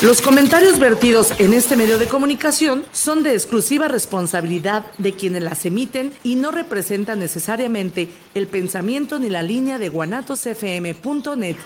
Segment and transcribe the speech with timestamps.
[0.00, 5.66] Los comentarios vertidos en este medio de comunicación son de exclusiva responsabilidad de quienes las
[5.66, 11.56] emiten y no representan necesariamente el pensamiento ni la línea de guanatosfm.net.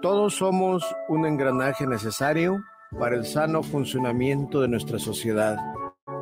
[0.00, 2.64] Todos somos un engranaje necesario
[2.98, 5.58] para el sano funcionamiento de nuestra sociedad,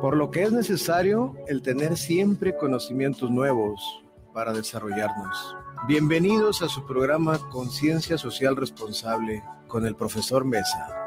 [0.01, 3.81] por lo que es necesario el tener siempre conocimientos nuevos
[4.33, 5.55] para desarrollarnos.
[5.85, 11.02] Bienvenidos a su programa Conciencia Social Responsable con el profesor Mesa.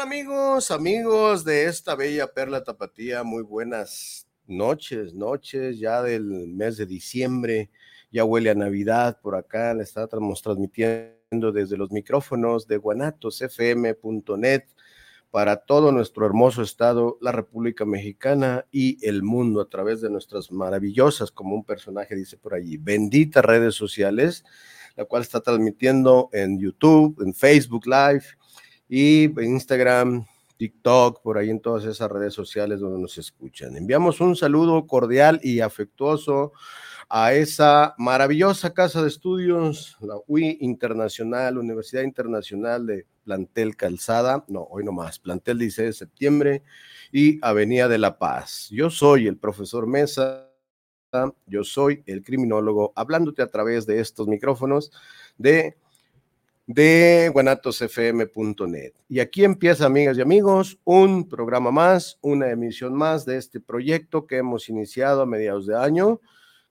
[0.00, 3.22] Amigos, amigos de esta bella perla tapatía?
[3.22, 7.70] Muy buenas noches, noches ya del mes de diciembre,
[8.10, 14.64] ya huele a Navidad por acá, le estamos transmitiendo desde los micrófonos de guanatosfm.net
[15.30, 20.52] para todo nuestro hermoso estado, la República Mexicana y el mundo a través de nuestras
[20.52, 24.44] maravillosas, como un personaje dice por allí, benditas redes sociales,
[24.94, 28.24] la cual está transmitiendo en YouTube, en Facebook Live
[28.88, 33.76] y Instagram, TikTok, por ahí en todas esas redes sociales donde nos escuchan.
[33.76, 36.52] Enviamos un saludo cordial y afectuoso
[37.08, 44.62] a esa maravillosa casa de estudios, la UI Internacional, Universidad Internacional de Plantel Calzada, no,
[44.70, 46.62] hoy no más, Plantel 16 de septiembre
[47.12, 48.68] y Avenida de la Paz.
[48.70, 50.50] Yo soy el profesor Mesa,
[51.46, 54.90] yo soy el criminólogo, hablándote a través de estos micrófonos
[55.38, 55.76] de
[56.66, 58.92] de guanatosfm.net.
[59.08, 64.26] Y aquí empieza, amigas y amigos, un programa más, una emisión más de este proyecto
[64.26, 66.20] que hemos iniciado a mediados de año,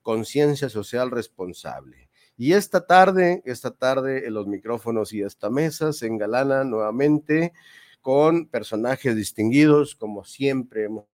[0.02, 2.10] Conciencia Social Responsable.
[2.36, 7.54] Y esta tarde, esta tarde, en los micrófonos y esta mesa se engalana nuevamente
[8.02, 11.06] con personajes distinguidos, como siempre hemos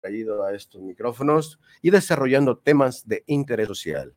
[0.00, 4.14] traído a estos micrófonos y desarrollando temas de interés social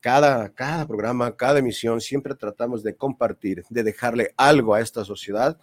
[0.00, 5.58] cada, cada programa, cada emisión, siempre tratamos de compartir, de dejarle algo a esta sociedad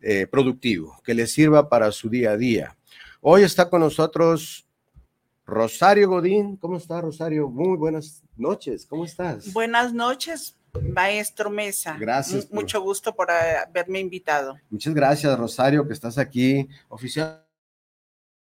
[0.00, 2.76] eh, productivo, que le sirva para su día a día.
[3.20, 4.68] Hoy está con nosotros
[5.44, 6.56] Rosario Godín.
[6.56, 7.48] ¿Cómo está, Rosario?
[7.48, 8.86] Muy buenas noches.
[8.86, 9.52] ¿Cómo estás?
[9.52, 10.56] Buenas noches,
[10.94, 11.96] maestro Mesa.
[11.98, 12.50] Gracias.
[12.52, 14.56] Mucho gusto por haberme invitado.
[14.70, 16.68] Muchas gracias, Rosario, que estás aquí.
[16.88, 17.44] Oficial.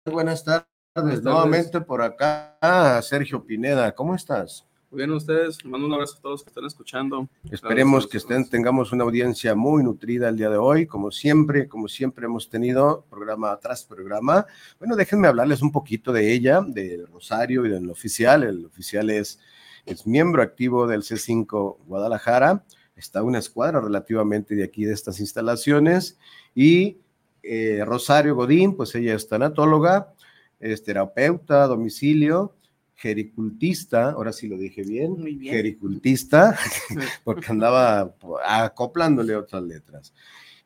[0.04, 1.22] Buenas tardes.
[1.22, 3.94] Nuevamente por acá, Sergio Pineda.
[3.94, 4.66] ¿Cómo estás?
[4.90, 7.28] Muy bien, ustedes, mando un abrazo a todos que están escuchando.
[7.48, 11.86] Esperemos que estén, tengamos una audiencia muy nutrida el día de hoy, como siempre, como
[11.86, 14.46] siempre hemos tenido programa tras programa.
[14.80, 18.42] Bueno, déjenme hablarles un poquito de ella, de Rosario y del oficial.
[18.42, 19.38] El oficial es,
[19.86, 22.64] es miembro activo del C5 Guadalajara.
[22.96, 26.18] Está una escuadra relativamente de aquí, de estas instalaciones.
[26.52, 26.96] Y
[27.44, 30.12] eh, Rosario Godín, pues ella es tanatóloga,
[30.58, 32.56] es terapeuta, domicilio
[33.00, 36.58] jericultista, ahora sí lo dije bien, jericultista,
[37.24, 38.14] porque andaba
[38.46, 40.12] acoplándole otras letras.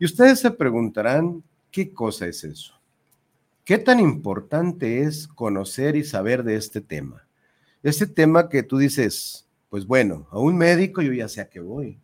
[0.01, 2.75] Y ustedes se preguntarán, ¿qué cosa es eso?
[3.65, 7.25] ¿Qué tan importante es conocer y saber de este tema?
[7.85, 11.61] Este tema que tú dices, pues bueno, a un médico yo ya sé a qué
[11.61, 12.01] voy.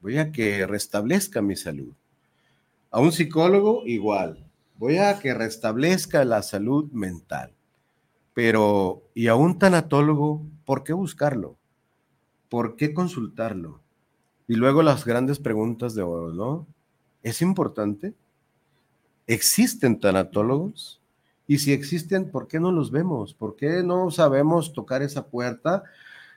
[0.00, 1.92] Voy a que restablezca mi salud.
[2.90, 4.46] A un psicólogo igual.
[4.76, 7.55] Voy a que restablezca la salud mental.
[8.36, 11.56] Pero, ¿y a un tanatólogo, por qué buscarlo?
[12.50, 13.80] ¿Por qué consultarlo?
[14.46, 16.66] Y luego las grandes preguntas de oro, ¿no?
[17.22, 18.12] ¿Es importante?
[19.26, 21.00] ¿Existen tanatólogos?
[21.46, 23.32] Y si existen, ¿por qué no los vemos?
[23.32, 25.84] ¿Por qué no sabemos tocar esa puerta?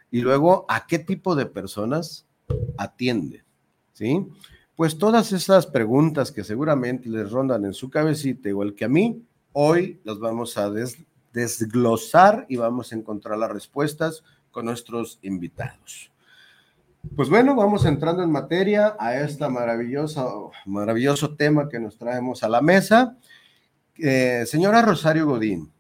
[0.10, 2.26] Y luego, ¿a qué tipo de personas
[2.78, 3.44] atiende?
[3.92, 4.26] ¿Sí?
[4.78, 9.22] Pues todas esas preguntas que seguramente les rondan en su cabecita, igual que a mí,
[9.52, 10.98] hoy las vamos a des
[11.34, 16.12] desglosar y vamos a encontrar las respuestas con nuestros invitados.
[17.16, 22.50] Pues bueno, vamos entrando en materia a este maravilloso, maravilloso tema que nos traemos a
[22.50, 23.16] la mesa.
[23.98, 25.72] Eh, señora Rosario Godín,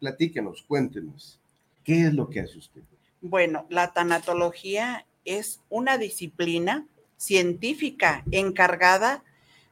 [0.00, 1.38] platíquenos, cuéntenos,
[1.84, 2.82] ¿qué es lo que hace usted?
[3.20, 6.86] Bueno, la tanatología es una disciplina
[7.16, 9.22] científica encargada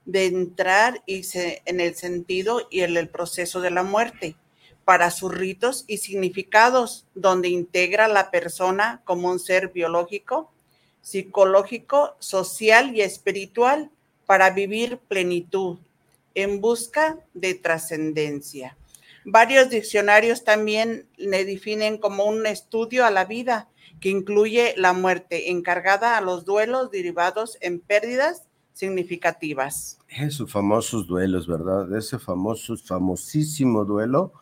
[0.05, 4.37] de entrar en el sentido y en el proceso de la muerte
[4.85, 10.51] para sus ritos y significados, donde integra la persona como un ser biológico,
[11.01, 13.91] psicológico, social y espiritual
[14.27, 15.79] para vivir plenitud
[16.35, 18.77] en busca de trascendencia.
[19.25, 23.69] Varios diccionarios también le definen como un estudio a la vida
[24.01, 29.99] que incluye la muerte encargada a los duelos derivados en pérdidas significativas.
[30.09, 31.95] Esos famosos duelos, ¿verdad?
[31.97, 34.33] Ese famoso, famosísimo duelo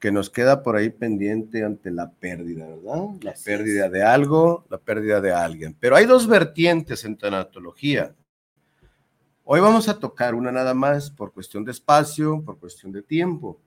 [0.00, 3.04] que nos queda por ahí pendiente ante la pérdida, ¿verdad?
[3.20, 5.76] La pérdida de algo, la pérdida de alguien.
[5.78, 8.14] Pero hay dos vertientes en tanatología.
[9.44, 13.60] Hoy vamos a tocar una nada más por cuestión de espacio, por cuestión de tiempo.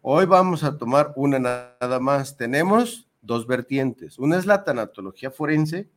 [0.00, 2.36] Hoy vamos a tomar una nada más.
[2.36, 4.18] Tenemos dos vertientes.
[4.18, 5.88] Una es la tanatología forense,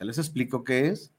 [0.00, 1.12] ya les explico qué es,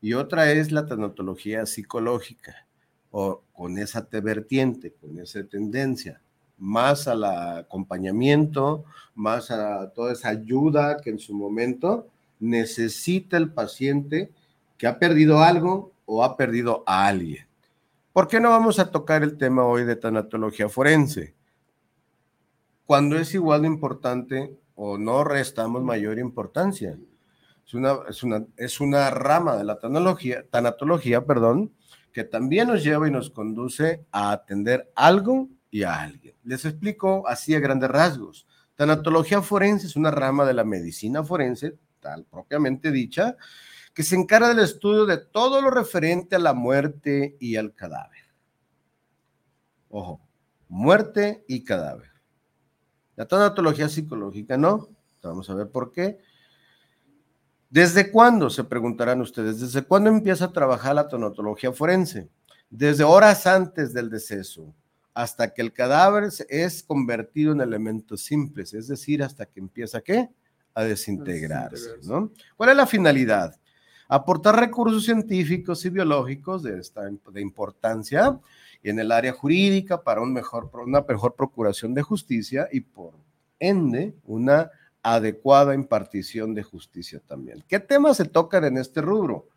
[0.00, 2.68] y otra es la tanatología psicológica,
[3.10, 6.20] o con esa vertiente, con esa tendencia,
[6.58, 8.84] más al acompañamiento,
[9.14, 12.08] más a toda esa ayuda que en su momento
[12.40, 14.30] necesita el paciente
[14.76, 17.46] que ha perdido algo o ha perdido a alguien.
[18.12, 21.34] ¿Por qué no vamos a tocar el tema hoy de tanatología forense?
[22.86, 26.98] Cuando es igual de importante o no restamos mayor importancia.
[27.66, 31.72] Es una, es una, es una rama de la tanatología, tanatología, perdón,
[32.12, 36.36] que también nos lleva y nos conduce a atender algo y a alguien.
[36.44, 38.46] Les explico así a grandes rasgos.
[38.76, 43.36] Tanatología forense es una rama de la medicina forense, tal propiamente dicha,
[43.92, 48.22] que se encarga del estudio de todo lo referente a la muerte y al cadáver.
[49.88, 50.20] Ojo,
[50.68, 52.12] muerte y cadáver.
[53.16, 54.90] La tanatología psicológica no.
[55.24, 56.18] Vamos a ver por qué.
[57.68, 58.48] ¿Desde cuándo?
[58.48, 59.58] Se preguntarán ustedes.
[59.58, 62.30] ¿Desde cuándo empieza a trabajar la tanatología forense?
[62.70, 64.72] Desde horas antes del deceso,
[65.14, 70.28] hasta que el cadáver es convertido en elementos simples, es decir, hasta que empieza ¿qué?
[70.74, 72.32] A desintegrarse, ¿no?
[72.56, 73.54] ¿Cuál es la finalidad?
[74.08, 78.38] Aportar recursos científicos y biológicos de, esta, de importancia
[78.82, 83.14] en el área jurídica para un mejor, una mejor procuración de justicia y por
[83.60, 84.70] ende una
[85.02, 87.64] adecuada impartición de justicia también.
[87.68, 89.48] ¿Qué temas se tocan en este rubro?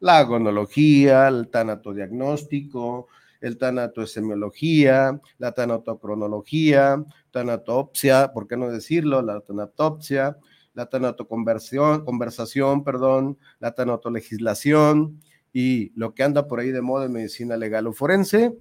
[0.00, 3.08] La agonología, el tanatodiagnóstico,
[3.40, 9.22] el tanatosemiología, la tanatocronología, tanatopsia, ¿por qué no decirlo?
[9.22, 10.38] La tanatopsia,
[10.74, 15.20] la tanatoconversión, conversación, perdón, la tanatolegislación,
[15.52, 18.56] y lo que anda por ahí de moda en medicina legal o forense,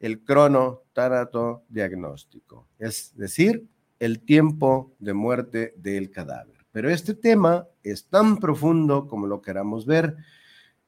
[0.00, 0.82] el crono
[1.68, 3.66] diagnóstico, es decir,
[3.98, 6.56] el tiempo de muerte del cadáver.
[6.72, 10.16] Pero este tema es tan profundo como lo queramos ver.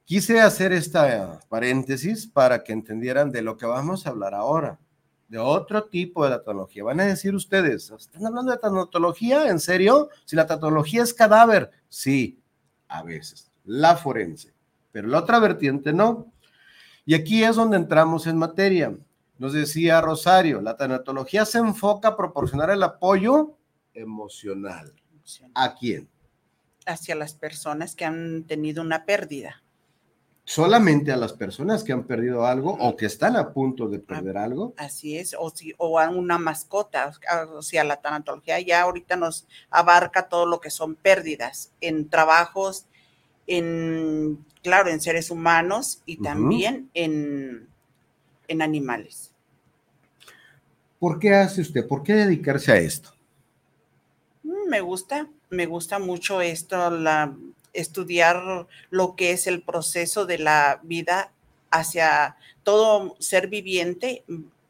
[0.04, 4.78] Quise hacer esta paréntesis para que entendieran de lo que vamos a hablar ahora,
[5.28, 6.84] de otro tipo de tanatología.
[6.84, 9.48] Van a decir ustedes, ¿están hablando de tanatología?
[9.48, 10.10] ¿En serio?
[10.24, 12.42] Si la tanatología es cadáver, sí,
[12.88, 13.50] a veces.
[13.64, 14.54] La forense
[14.94, 16.32] pero la otra vertiente no.
[17.04, 18.96] Y aquí es donde entramos en materia.
[19.38, 23.58] Nos decía Rosario, la tanatología se enfoca a proporcionar el apoyo
[23.92, 24.94] emocional.
[25.52, 26.08] ¿A quién?
[26.86, 29.63] Hacia las personas que han tenido una pérdida.
[30.46, 34.36] Solamente a las personas que han perdido algo o que están a punto de perder
[34.36, 34.74] algo.
[34.76, 37.12] Así es, o, si, o a una mascota.
[37.54, 42.84] O sea, la tanatología ya ahorita nos abarca todo lo que son pérdidas en trabajos,
[43.46, 47.66] en, claro, en seres humanos y también en,
[48.46, 49.30] en animales.
[50.98, 51.86] ¿Por qué hace usted?
[51.86, 53.14] ¿Por qué dedicarse a esto?
[54.42, 57.34] Mm, me gusta, me gusta mucho esto, la,
[57.74, 61.32] estudiar lo que es el proceso de la vida
[61.70, 64.24] hacia todo ser viviente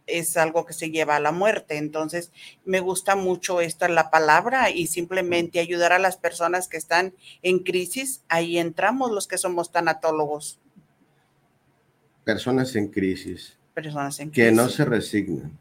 [0.06, 1.76] es algo que se lleva a la muerte.
[1.76, 2.30] Entonces,
[2.64, 7.60] me gusta mucho esta la palabra y simplemente ayudar a las personas que están en
[7.60, 8.22] crisis.
[8.28, 10.58] Ahí entramos los que somos tanatólogos.
[12.24, 13.58] Personas en crisis.
[13.74, 14.44] Personas en crisis.
[14.44, 15.58] Que no se resignan.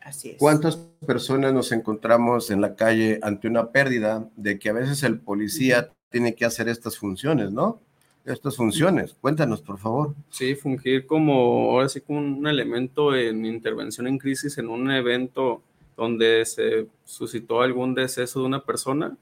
[0.00, 0.36] Así es.
[0.38, 5.20] ¿Cuántas personas nos encontramos en la calle ante una pérdida de que a veces el
[5.20, 7.80] policía tiene que hacer estas funciones, ¿no?
[8.24, 9.16] estas funciones.
[9.20, 10.14] Cuéntanos, por favor.
[10.30, 15.62] Sí, fungir como, ahora sí, como un elemento en intervención en crisis en un evento
[15.96, 19.16] donde se suscitó algún deceso de una persona.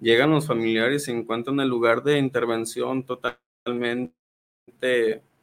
[0.00, 4.12] Llegan los familiares y se encuentran en el lugar de intervención totalmente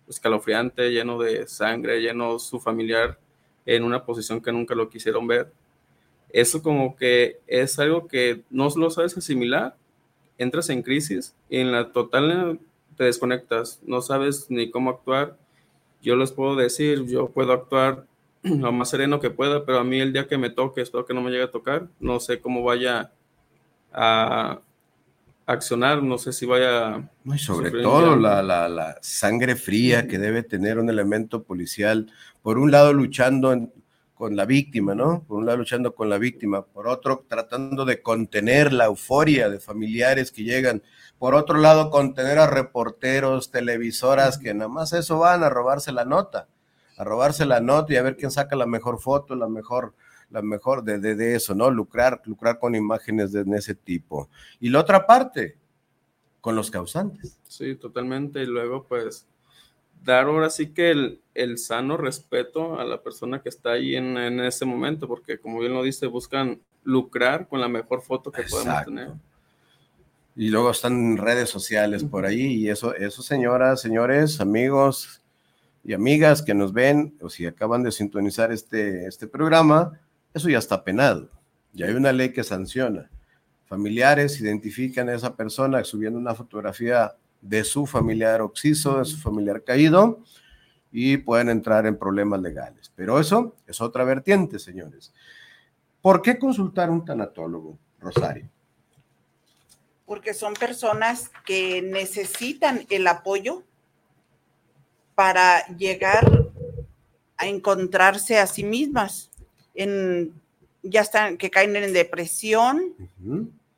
[0.08, 3.20] escalofriante, lleno de sangre, lleno su familiar
[3.66, 5.52] en una posición que nunca lo quisieron ver.
[6.30, 9.76] Eso como que es algo que no lo sabes asimilar,
[10.38, 12.60] entras en crisis y en la total
[12.96, 15.38] te desconectas, no sabes ni cómo actuar.
[16.02, 18.06] Yo les puedo decir, yo puedo actuar
[18.44, 21.14] lo más sereno que pueda, pero a mí el día que me toque, espero que
[21.14, 23.12] no me llegue a tocar, no sé cómo vaya
[23.94, 24.60] a
[25.46, 27.10] accionar, no sé si vaya...
[27.24, 32.58] Y sobre todo la, la, la, sangre fría que debe tener un elemento policial, por
[32.58, 33.70] un lado luchando
[34.18, 35.24] con la víctima, ¿no?
[35.28, 39.60] Por un lado luchando con la víctima, por otro tratando de contener la euforia de
[39.60, 40.82] familiares que llegan,
[41.20, 46.04] por otro lado contener a reporteros, televisoras que nada más eso van a robarse la
[46.04, 46.48] nota,
[46.98, 49.94] a robarse la nota y a ver quién saca la mejor foto, la mejor
[50.30, 51.72] la mejor de, de, eso, ¿no?
[51.72, 54.30] Lucrar, lucrar con imágenes de, ese tipo.
[54.60, 55.58] Y la otra parte,
[56.42, 57.40] con los causantes.
[57.48, 58.44] Sí, totalmente.
[58.44, 59.26] Y luego, pues,
[60.04, 64.18] dar ahora sí que el, el sano respeto a la persona que está ahí en,
[64.18, 68.44] en, ese momento, porque como bien lo dice, buscan lucrar con la mejor foto que
[68.44, 69.12] podemos tener.
[70.36, 75.22] Y luego están redes sociales por ahí, y eso, eso, señoras, señores, amigos
[75.84, 80.00] y amigas que nos ven, o si acaban de sintonizar este, este programa,
[80.34, 81.30] eso ya está penado.
[81.74, 83.10] Ya hay una ley que sanciona.
[83.66, 87.16] Familiares identifican a esa persona subiendo una fotografía
[87.48, 90.24] de su familiar oxiso, de su familiar caído,
[90.92, 92.92] y pueden entrar en problemas legales.
[92.96, 95.14] Pero eso es otra vertiente, señores.
[96.02, 98.50] ¿Por qué consultar un tanatólogo, Rosario?
[100.06, 103.64] Porque son personas que necesitan el apoyo
[105.16, 106.50] para llegar
[107.38, 109.30] a encontrarse a sí mismas
[109.76, 110.34] en,
[110.82, 112.96] ya están, que caen en depresión,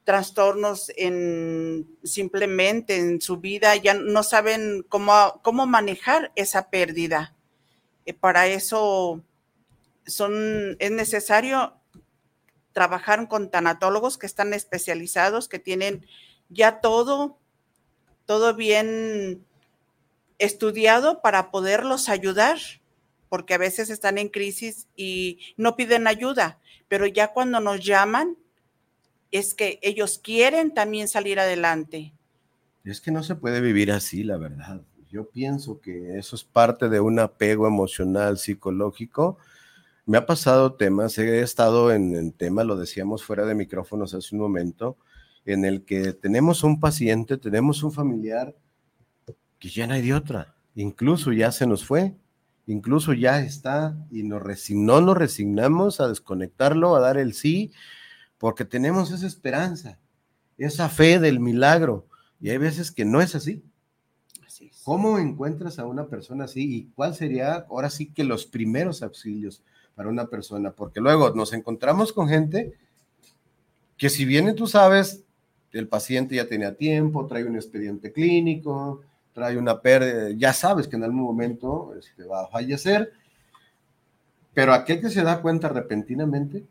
[0.03, 7.35] trastornos en simplemente en su vida, ya no saben cómo, cómo manejar esa pérdida.
[8.05, 9.23] Eh, para eso
[10.05, 11.75] son, es necesario
[12.73, 16.05] trabajar con tanatólogos que están especializados, que tienen
[16.49, 17.37] ya todo,
[18.25, 19.45] todo bien
[20.39, 22.57] estudiado para poderlos ayudar
[23.29, 28.35] porque a veces están en crisis y no piden ayuda, pero ya cuando nos llaman
[29.31, 32.13] es que ellos quieren también salir adelante.
[32.83, 34.81] Es que no se puede vivir así, la verdad.
[35.09, 39.37] Yo pienso que eso es parte de un apego emocional, psicológico.
[40.05, 44.35] Me ha pasado temas, he estado en el tema, lo decíamos fuera de micrófonos hace
[44.35, 44.97] un momento,
[45.45, 48.55] en el que tenemos un paciente, tenemos un familiar
[49.59, 52.15] que ya no hay de otra, incluso ya se nos fue,
[52.65, 54.39] incluso ya está y no
[55.01, 57.71] nos resignamos a desconectarlo, a dar el sí,
[58.39, 59.99] porque tenemos esa esperanza,
[60.57, 62.07] esa fe del milagro.
[62.41, 63.61] Y hay veces que no es así.
[64.47, 69.03] así ¿Cómo encuentras a una persona así y cuál sería ahora sí que los primeros
[69.03, 69.61] auxilios
[69.93, 70.71] para una persona?
[70.71, 72.73] Porque luego nos encontramos con gente
[73.97, 75.25] que si bien tú sabes,
[75.73, 79.01] el paciente ya tenía tiempo, trae un expediente clínico,
[79.33, 83.11] trae una pérdida, ya sabes que en algún momento este, va a fallecer,
[84.53, 86.65] pero aquel que se da cuenta repentinamente,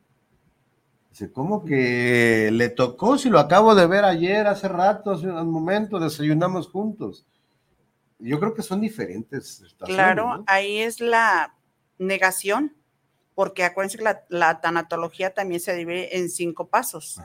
[1.18, 5.50] dice, ¿cómo que le tocó si lo acabo de ver ayer, hace rato, hace un
[5.50, 7.26] momento, desayunamos juntos?
[8.18, 9.62] Yo creo que son diferentes.
[9.78, 11.54] Claro, ahí es la
[11.98, 12.76] negación,
[13.34, 17.20] porque acuérdense que la, tanatología también se divide en cinco pasos,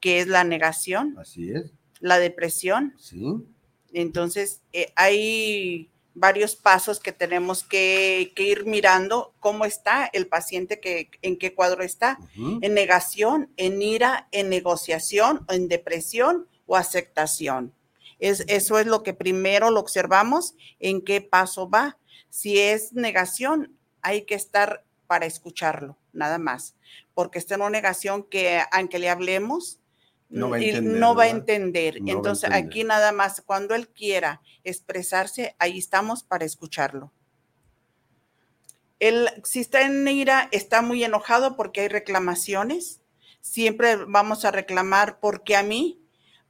[0.00, 1.16] que es la negación.
[1.18, 1.72] Así es.
[2.00, 2.94] La depresión.
[2.96, 3.44] Sí
[3.92, 11.10] entonces, eh, hay varios pasos que tenemos que, ir mirando cómo está el paciente, que,
[11.22, 17.72] en qué cuadro está, en negación, en ira, en negociación, en depresión o aceptación.
[18.18, 21.98] Es, eso es lo que primero lo observamos, en qué paso va.
[22.30, 26.74] Si es negación, hay que estar para escucharlo, nada más,
[27.14, 29.77] porque está en una negación que aunque le hablemos,
[30.28, 31.00] no va a entender.
[31.00, 31.98] No va a entender.
[32.06, 37.12] Entonces, aquí nada más, cuando él quiera expresarse, ahí estamos para escucharlo.
[39.00, 43.00] Él, si está en ira, está muy enojado porque hay reclamaciones.
[43.40, 46.02] Siempre vamos a reclamar porque a mí,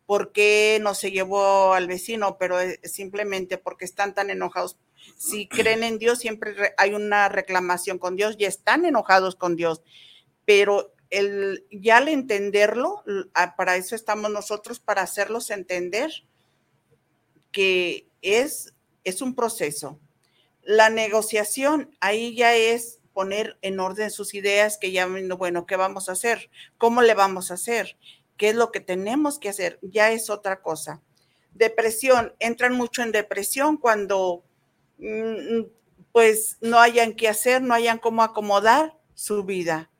[0.06, 4.78] porque no se llevó al vecino, pero simplemente porque están tan enojados.
[5.16, 9.82] Si creen en Dios, siempre hay una reclamación con Dios y están enojados con Dios.
[10.47, 13.02] Pero el, ya al entenderlo,
[13.56, 16.10] para eso estamos nosotros, para hacerlos entender
[17.50, 18.74] que es,
[19.04, 19.98] es un proceso.
[20.62, 26.08] La negociación, ahí ya es poner en orden sus ideas, que ya, bueno, ¿qué vamos
[26.08, 26.50] a hacer?
[26.76, 27.96] ¿Cómo le vamos a hacer?
[28.36, 29.78] ¿Qué es lo que tenemos que hacer?
[29.82, 31.02] Ya es otra cosa.
[31.54, 34.44] Depresión, entran mucho en depresión cuando
[34.98, 35.62] mm,
[36.12, 39.90] pues no hayan qué hacer, no hayan cómo acomodar su vida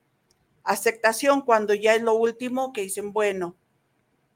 [0.69, 3.55] Aceptación cuando ya es lo último que dicen, bueno,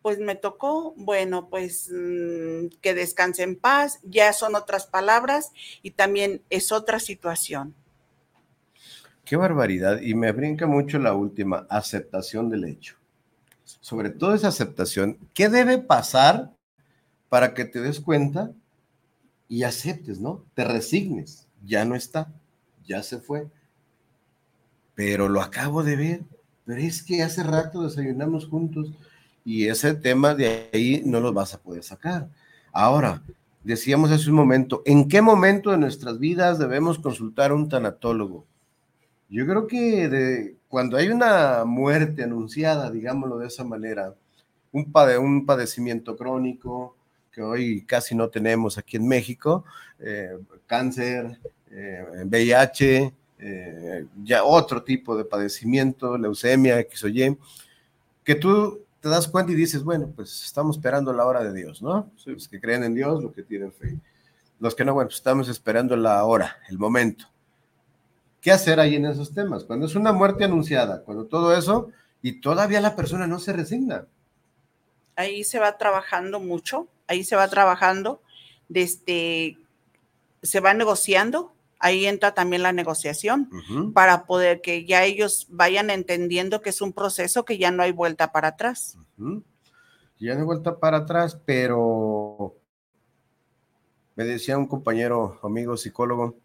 [0.01, 5.51] pues me tocó, bueno, pues mm, que descanse en paz, ya son otras palabras
[5.83, 7.75] y también es otra situación.
[9.23, 10.01] Qué barbaridad.
[10.01, 12.95] Y me brinca mucho la última, aceptación del hecho.
[13.63, 16.51] Sobre todo esa aceptación, ¿qué debe pasar
[17.29, 18.51] para que te des cuenta
[19.47, 20.43] y aceptes, ¿no?
[20.55, 22.33] Te resignes, ya no está,
[22.85, 23.51] ya se fue
[24.95, 26.21] pero lo acabo de ver.
[26.65, 28.91] Pero es que hace rato desayunamos juntos
[29.45, 32.29] y ese tema de ahí no lo vas a poder sacar.
[32.71, 33.21] Ahora,
[33.63, 38.45] decíamos hace un momento, ¿en qué momento de nuestras vidas debemos consultar a un tanatólogo?
[39.29, 44.15] Yo creo que de, cuando hay una muerte anunciada, digámoslo de esa manera,
[44.71, 46.95] un, padecimiento crónico
[47.31, 49.65] que hoy casi no tenemos aquí en México,
[50.00, 51.39] eh, cáncer,
[52.25, 53.12] VIH,
[53.45, 57.38] eh, ya otro tipo de padecimiento, leucemia, X o Y,
[58.23, 61.81] que tú te das cuenta y dices, bueno, pues estamos esperando la hora de Dios,
[61.81, 62.09] ¿no?
[62.25, 63.97] Los que creen en Dios, los que tienen fe.
[64.62, 67.25] Los que no, bueno, pues estamos esperando la hora, el momento.
[68.39, 69.65] ¿Qué hacer ahí en esos temas?
[69.65, 71.89] Cuando es una muerte anunciada, cuando todo eso,
[72.21, 74.05] y todavía la persona no se resigna.
[75.17, 78.21] Ahí se va trabajando mucho, ahí se va trabajando,
[78.69, 79.57] desde,
[80.41, 81.52] se va negociando,
[81.83, 83.49] ahí entra también la negociación
[83.93, 87.91] para poder que ya ellos vayan entendiendo que es un proceso que ya no hay
[87.91, 88.97] vuelta para atrás.
[90.17, 92.55] Ya no hay vuelta para atrás, pero
[94.15, 96.37] me decía un compañero, amigo psicólogo,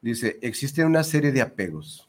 [0.00, 2.08] dice, existe una serie de apegos,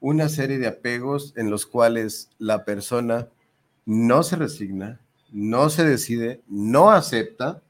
[0.00, 3.28] una serie de apegos en los cuales la persona
[3.86, 7.62] no se resigna, no se decide, no acepta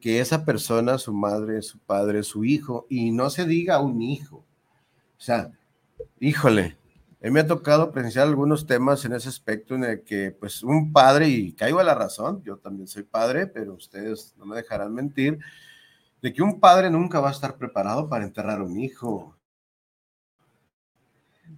[0.00, 4.44] que esa persona, su madre, su padre, su hijo, y no se diga un hijo.
[5.16, 5.50] O sea,
[6.20, 6.76] híjole,
[7.22, 10.92] a me ha tocado presenciar algunos temas en ese aspecto en el que, pues, un
[10.92, 14.94] padre, y caigo a la razón, yo también soy padre, pero ustedes no me dejarán
[14.94, 15.38] mentir,
[16.22, 19.36] de que un padre nunca va a estar preparado para enterrar a un hijo.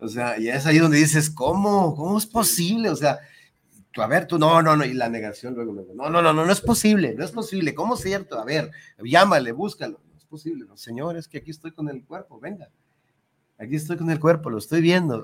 [0.00, 1.94] O sea, y es ahí donde dices, ¿cómo?
[1.94, 2.90] ¿Cómo es posible?
[2.90, 3.18] O sea,
[3.96, 6.44] a ver, tú, no, no, no, y la negación luego, luego, no, no, no, no,
[6.44, 8.38] no es posible, no es posible, ¿cómo es cierto?
[8.38, 12.04] A ver, llámale, búscalo, no es posible, no, señor, es que aquí estoy con el
[12.04, 12.70] cuerpo, venga,
[13.58, 15.22] aquí estoy con el cuerpo, lo estoy viendo,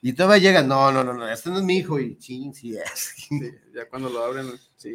[0.00, 2.76] y todavía llega, no, no, no, no, este no es mi hijo, y ching, sí
[2.76, 3.28] es.
[3.74, 4.94] ya cuando lo abren, sí.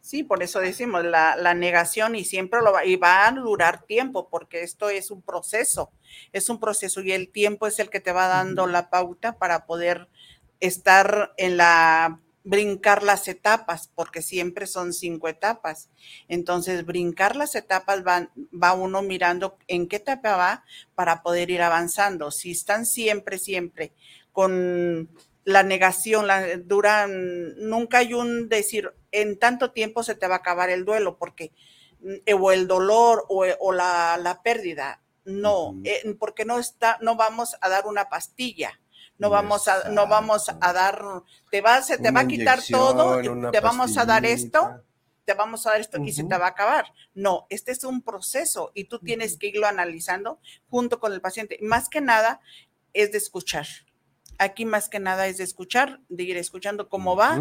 [0.00, 3.82] Sí, por eso decimos la, la, negación y siempre lo va, y va a durar
[3.82, 5.92] tiempo porque esto es un proceso,
[6.32, 9.66] es un proceso y el tiempo es el que te va dando la pauta para
[9.66, 10.08] poder
[10.60, 15.90] estar en la brincar las etapas, porque siempre son cinco etapas.
[16.28, 21.60] Entonces, brincar las etapas va, va uno mirando en qué etapa va para poder ir
[21.60, 22.30] avanzando.
[22.30, 23.92] Si están siempre, siempre
[24.32, 25.10] con
[25.44, 30.38] la negación, la, duran, nunca hay un decir, en tanto tiempo se te va a
[30.38, 31.52] acabar el duelo, porque,
[32.00, 35.02] mm, o el dolor o, la, la, pérdida.
[35.26, 38.80] No, eh, porque no está, no vamos a dar una pastilla
[39.18, 41.02] no vamos a, no vamos a dar,
[41.50, 44.82] te va, se te va a quitar todo, te vamos a dar esto,
[45.24, 46.86] te vamos a dar esto y se te va a acabar.
[47.14, 50.38] No, este es un proceso y tú tienes que irlo analizando
[50.70, 51.58] junto con el paciente.
[51.60, 52.40] Más que nada
[52.94, 53.66] es de escuchar.
[54.40, 57.40] Aquí más que nada es de escuchar, de ir escuchando cómo va,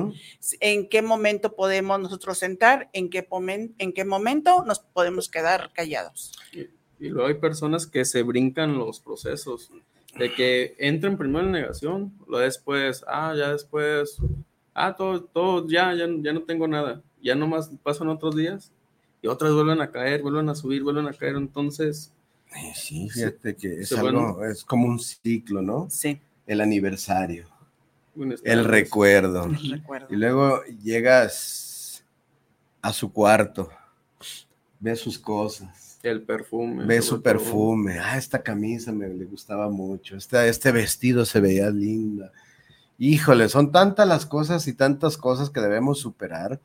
[0.60, 3.28] en qué momento podemos nosotros entrar, en qué,
[3.78, 6.32] en qué momento nos podemos quedar callados.
[6.52, 6.62] Y,
[7.00, 9.72] y luego hay personas que se brincan los procesos
[10.18, 14.18] de que entren primero en negación, lo después, ah, ya después,
[14.74, 18.72] ah, todo, todo, ya, ya, ya no tengo nada, ya nomás pasan otros días
[19.22, 22.12] y otras vuelven a caer, vuelven a subir, vuelven a caer, entonces...
[22.74, 25.88] Sí, fíjate que es algo, es como un ciclo, ¿no?
[25.90, 26.20] Sí.
[26.46, 27.46] El aniversario,
[28.16, 29.44] el recuerdo.
[29.44, 30.08] el recuerdo.
[30.10, 32.06] Y luego llegas
[32.82, 33.70] a su cuarto,
[34.80, 36.86] ves sus cosas el perfume.
[36.86, 38.00] Ve su perfume.
[38.00, 40.15] Ah, esta camisa me le gustaba mucho.
[40.17, 42.32] Este, este vestido se veía linda.
[42.98, 46.60] Híjole, son tantas las cosas y tantas cosas que debemos superar.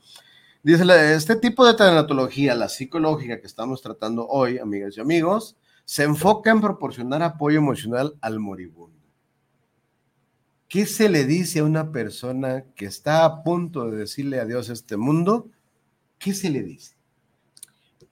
[0.62, 6.04] Dice, este tipo de tanatología, la psicológica que estamos tratando hoy, amigas y amigos, se
[6.04, 8.96] enfoca en proporcionar apoyo emocional al moribundo.
[10.68, 14.72] ¿Qué se le dice a una persona que está a punto de decirle adiós a
[14.72, 15.50] este mundo?
[16.18, 16.91] ¿Qué se le dice?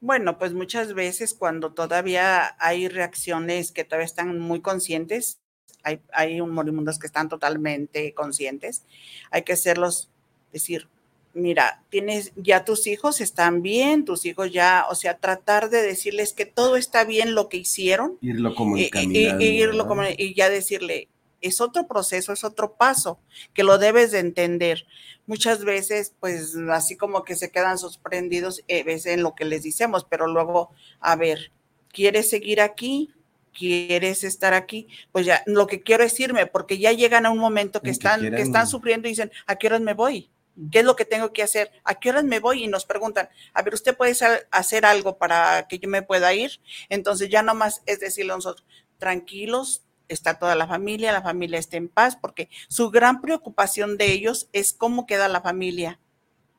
[0.01, 5.39] Bueno, pues muchas veces cuando todavía hay reacciones que todavía están muy conscientes,
[5.83, 8.85] hay, hay morimundos que están totalmente conscientes,
[9.31, 10.09] hay que hacerlos
[10.53, 10.89] decir,
[11.35, 16.33] mira, tienes ya tus hijos están bien, tus hijos ya, o sea, tratar de decirles
[16.33, 18.19] que todo está bien lo que hicieron.
[18.21, 19.19] Irlo comunicando.
[19.19, 21.09] Y, y, ya decirle,
[21.41, 23.21] es otro proceso, es otro paso
[23.55, 24.87] que lo debes de entender.
[25.27, 30.07] Muchas veces, pues así como que se quedan sorprendidos eh, en lo que les decimos,
[30.09, 31.53] pero luego, a ver,
[31.89, 33.15] ¿quieres seguir aquí?
[33.53, 34.89] ¿Quieres estar aquí?
[35.13, 38.21] Pues ya, lo que quiero es irme, porque ya llegan a un momento que están,
[38.21, 40.31] que, están sufriendo y dicen, ¿a qué horas me voy?
[40.71, 41.71] ¿Qué es lo que tengo que hacer?
[41.85, 42.65] ¿A qué horas me voy?
[42.65, 44.15] Y nos preguntan, a ver, ¿usted puede
[44.51, 46.61] hacer algo para que yo me pueda ir?
[46.89, 48.67] Entonces ya nomás es decirle a nosotros,
[48.99, 54.13] tranquilos, está toda la familia, la familia está en paz, porque su gran preocupación de
[54.13, 56.01] ellos es cómo queda la familia,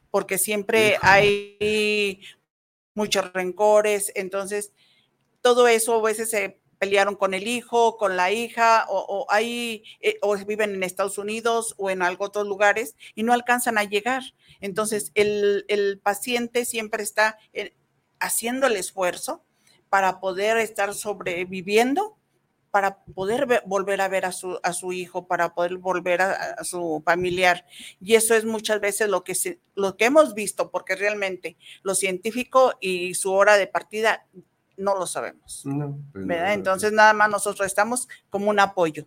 [0.09, 2.21] porque siempre hay
[2.93, 4.71] muchos rencores, entonces
[5.41, 10.17] todo eso a veces se pelearon con el hijo, con la hija, o, hay, eh,
[10.23, 14.23] o viven en Estados Unidos o en algo, otros lugares y no alcanzan a llegar.
[14.61, 17.75] Entonces, el, el paciente siempre está eh,
[18.19, 19.43] haciendo el esfuerzo
[19.89, 22.17] para poder estar sobreviviendo,
[22.71, 27.01] para poder volver a ver a su, a su hijo, para poder volver a, su
[27.05, 27.65] familiar.
[27.99, 29.35] Y eso es muchas veces lo que,
[29.75, 34.25] lo que hemos visto, porque realmente lo científico y su hora de partida
[34.77, 35.63] no lo sabemos.
[36.13, 39.05] Pues Entonces nada más nosotros estamos como un apoyo.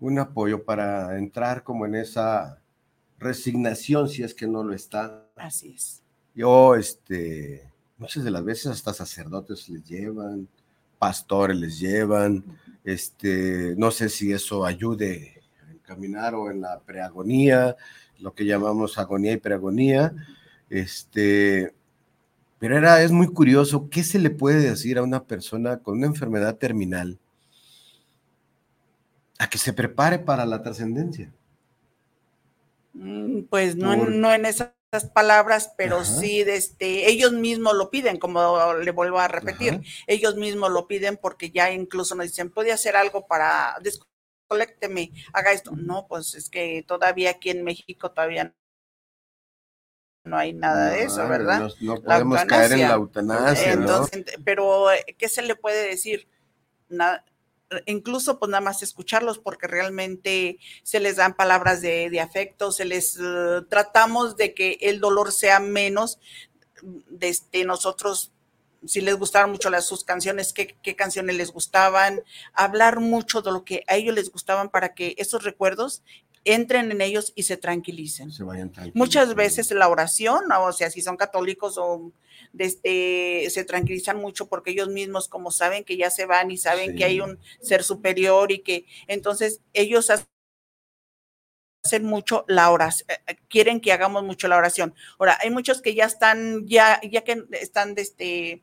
[0.00, 2.60] Un apoyo para entrar como en esa
[3.18, 5.26] resignación si es que no lo está.
[5.36, 6.02] Así es.
[6.34, 10.48] Yo, este, muchas de las veces hasta sacerdotes les llevan,
[10.98, 12.44] pastores les llevan,
[12.84, 17.76] este, no sé si eso ayude a encaminar o en la preagonía,
[18.18, 20.12] lo que llamamos agonía y preagonía,
[20.68, 21.74] este,
[22.58, 26.06] pero era, es muy curioso, ¿qué se le puede decir a una persona con una
[26.06, 27.18] enfermedad terminal
[29.38, 31.32] a que se prepare para la trascendencia?
[32.92, 34.44] Mm, pues no, no en
[34.92, 40.34] esas palabras, pero sí este, ellos mismos lo piden, como le vuelvo a repetir, ellos
[40.34, 45.72] mismos lo piden porque ya incluso nos dicen, ¿puede hacer algo para descolécteme, haga esto?
[45.76, 48.52] No, pues es que todavía aquí en México todavía
[50.24, 51.70] no hay nada de eso, ¿verdad?
[51.80, 53.72] No, podemos caer en la eutanasia.
[53.72, 56.28] Entonces, pero ¿qué se le puede decir?
[56.88, 57.24] Nada,
[57.86, 63.16] incluso pues nada más escucharlos porque realmente se les dan palabras de, afecto, se les
[63.16, 66.18] eh, tratamos de que el dolor sea menos,
[66.82, 68.32] desde nosotros
[68.86, 72.22] si les gustaron mucho las, sus canciones, qué, qué, canciones les gustaban,
[72.54, 76.02] hablar mucho de lo que a ellos les gustaban para que esos recuerdos
[76.44, 78.30] entren en ellos y se tranquilicen.
[78.94, 82.12] Muchas veces la oración, o sea, si son católicos o
[82.52, 86.96] desde, se tranquilizan mucho porque ellos mismos como saben que ya se van y saben
[86.96, 90.26] que hay un ser superior y que entonces ellos hacen
[92.04, 94.94] mucho la oración, eh, eh, quieren que hagamos mucho la oración.
[95.18, 98.62] Ahora, hay muchos que ya están, ya, ya que están de este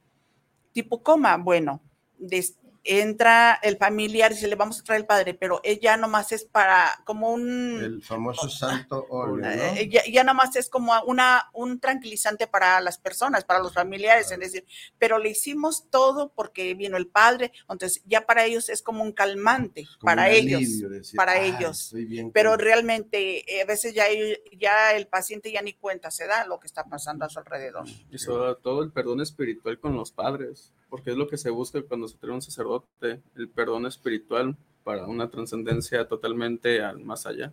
[0.73, 1.81] tipo coma, bueno,
[2.17, 2.45] de,
[2.87, 6.45] entra el familiar y se le vamos a traer el padre, pero ella nomás es
[6.45, 7.79] para como un...
[7.83, 9.49] El famoso santo óleo, ¿no?
[9.49, 14.39] Eh, ya, nomás es como una, un tranquilizante para las personas, para los familiares, es
[14.39, 14.65] decir,
[14.97, 19.11] pero le hicimos todo porque vino el padre, entonces ya para ellos es como un
[19.11, 20.63] calmante, para ellos,
[21.15, 21.93] para ah, ellos.
[22.33, 24.05] Pero realmente eh, a veces ya,
[24.57, 27.85] ya el paciente ya ni cuenta se da lo que está pasando a su alrededor.
[28.09, 31.81] Y sobre todo el perdón espiritual con los padres porque es lo que se busca
[31.81, 37.51] cuando se tiene un sacerdote, el perdón espiritual para una trascendencia totalmente al más allá.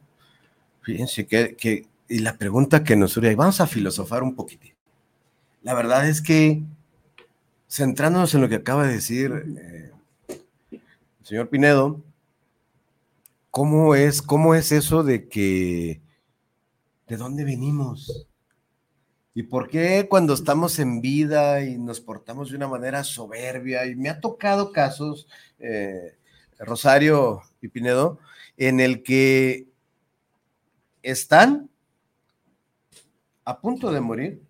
[0.82, 4.74] Fíjense que, que, y la pregunta que nos surge, y vamos a filosofar un poquitín.
[5.62, 6.62] La verdad es que,
[7.68, 9.90] centrándonos en lo que acaba de decir eh,
[10.70, 12.00] el señor Pinedo,
[13.50, 16.00] ¿cómo es, ¿cómo es eso de que,
[17.08, 18.28] de dónde venimos?
[19.36, 23.84] ¿Y por qué cuando estamos en vida y nos portamos de una manera soberbia?
[23.84, 25.26] Y me ha tocado casos,
[25.58, 26.16] eh,
[26.60, 28.20] Rosario y Pinedo,
[28.56, 29.66] en el que
[31.02, 31.68] están
[33.44, 34.40] a punto de morir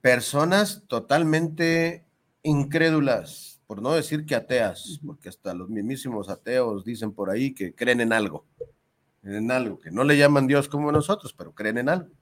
[0.00, 2.04] personas totalmente
[2.44, 7.74] incrédulas, por no decir que ateas, porque hasta los mismísimos ateos dicen por ahí que
[7.74, 8.46] creen en algo,
[9.24, 12.17] en algo, que no le llaman Dios como nosotros, pero creen en algo.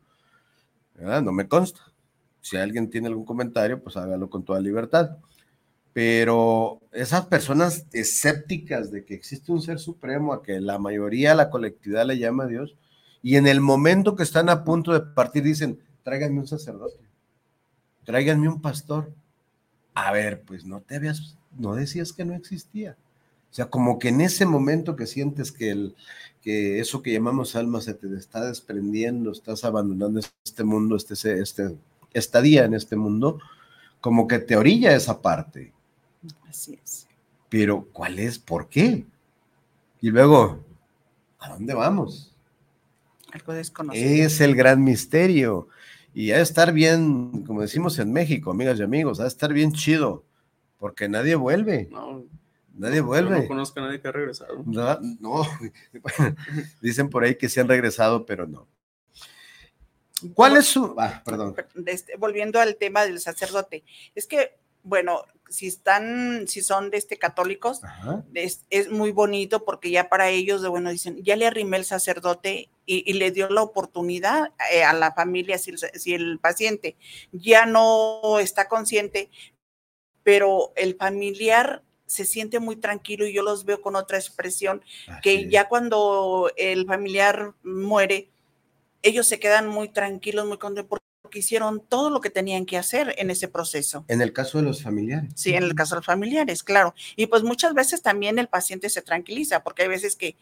[0.98, 1.80] No me consta.
[2.40, 5.18] Si alguien tiene algún comentario, pues hágalo con toda libertad.
[5.92, 11.50] Pero esas personas escépticas de que existe un ser supremo, a que la mayoría, la
[11.50, 12.76] colectividad le llama a Dios,
[13.22, 17.02] y en el momento que están a punto de partir dicen, tráiganme un sacerdote,
[18.04, 19.12] tráiganme un pastor.
[19.94, 22.96] A ver, pues no te habías, no decías que no existía.
[23.56, 25.96] O sea, como que en ese momento que sientes que, el,
[26.42, 31.74] que eso que llamamos alma se te está desprendiendo, estás abandonando este mundo, este, este
[32.12, 33.40] estadía en este mundo,
[34.02, 35.72] como que te orilla esa parte.
[36.46, 37.08] Así es.
[37.48, 38.38] Pero, ¿cuál es?
[38.38, 39.06] ¿Por qué?
[40.02, 40.62] Y luego,
[41.38, 42.34] ¿a dónde vamos?
[43.32, 44.06] Algo desconocido.
[44.06, 45.68] Es el gran misterio.
[46.12, 49.54] Y ha de estar bien, como decimos en México, amigas y amigos, ha de estar
[49.54, 50.24] bien chido,
[50.78, 51.88] porque nadie vuelve.
[51.90, 52.22] No,
[52.76, 53.40] Nadie vuelve.
[53.40, 54.62] no conozco a nadie que ha regresado.
[54.66, 55.42] No,
[56.80, 58.68] dicen por ahí que sí han regresado, pero no.
[60.34, 60.94] ¿Cuál es su...?
[60.98, 61.54] Ah, perdón.
[61.86, 63.84] Este, volviendo al tema del sacerdote,
[64.14, 67.80] es que Bueno, si están, si son de este católicos,
[68.34, 72.70] es, muy bonito porque ya para ellos, de bueno, dicen, ya le arrimé el sacerdote
[72.84, 76.96] y, le dio la oportunidad eh, a la familia, si si el paciente
[77.32, 79.28] ya no está consciente,
[80.22, 84.82] pero el familiar se siente muy tranquilo y yo los veo con otra expresión,
[85.22, 88.30] que ya cuando el familiar muere,
[89.02, 93.14] ellos se quedan muy tranquilos, muy contentos porque hicieron todo lo que tenían que hacer
[93.18, 94.04] en ese proceso.
[94.08, 95.32] En el caso de los familiares.
[95.34, 96.94] Sí, en el caso de los familiares, claro.
[97.16, 100.36] Y pues muchas veces también el paciente se tranquiliza, porque hay veces que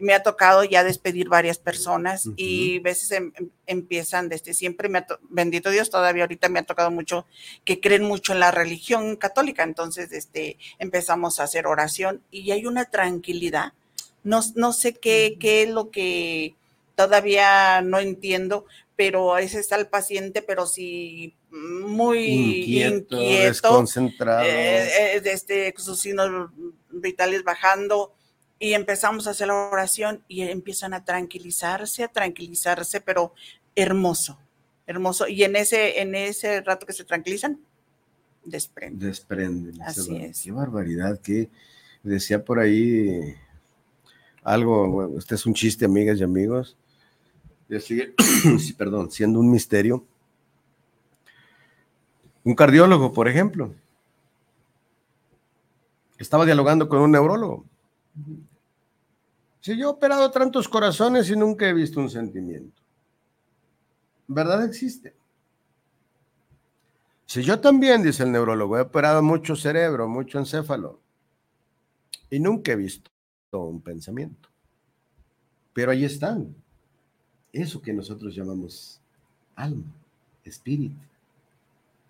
[0.00, 5.04] me ha tocado ya despedir varias personas y veces em, em, empiezan desde siempre, me
[5.28, 7.26] bendito Dios, todavía ahorita me ha tocado mucho
[7.64, 12.66] que creen mucho en la religión católica, entonces este, empezamos a hacer oración y hay
[12.66, 13.72] una tranquilidad.
[14.22, 16.54] No, no sé qué, qué es lo que
[16.94, 18.64] todavía no entiendo,
[18.96, 24.44] pero ese está el paciente, pero sí muy inquieto, desconcentrado.
[24.44, 26.50] Eh, eh, desde sus signos
[26.90, 28.12] vitales bajando
[28.58, 33.34] y empezamos a hacer la oración y empiezan a tranquilizarse, a tranquilizarse, pero
[33.74, 34.38] hermoso,
[34.86, 35.26] hermoso.
[35.28, 37.60] Y en ese, en ese rato que se tranquilizan,
[38.44, 39.08] desprenden.
[39.08, 39.82] Desprenden.
[39.82, 40.42] Así es.
[40.42, 41.50] Qué barbaridad, que
[42.02, 43.34] decía por ahí
[44.42, 46.76] algo, este es un chiste, amigas y amigos.
[47.80, 48.14] Sigue,
[48.58, 50.06] sí, perdón, siendo un misterio.
[52.44, 53.74] Un cardiólogo, por ejemplo,
[56.18, 57.64] estaba dialogando con un neurólogo
[59.64, 62.82] si yo he operado tantos corazones y nunca he visto un sentimiento.
[64.26, 65.14] ¿Verdad existe?
[67.24, 71.00] Si yo también, dice el neurólogo, he operado mucho cerebro, mucho encéfalo,
[72.28, 73.10] y nunca he visto
[73.52, 74.50] un pensamiento.
[75.72, 76.54] Pero ahí están.
[77.50, 79.00] Eso que nosotros llamamos
[79.56, 79.94] alma,
[80.44, 81.00] espíritu.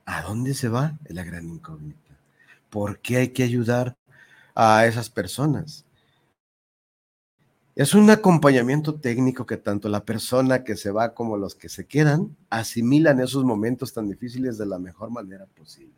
[0.06, 0.98] ¿A dónde se va?
[1.08, 2.18] La gran incógnita.
[2.68, 3.96] ¿Por qué hay que ayudar
[4.56, 5.84] a esas personas?
[7.76, 11.86] Es un acompañamiento técnico que tanto la persona que se va como los que se
[11.86, 15.92] quedan asimilan esos momentos tan difíciles de la mejor manera posible.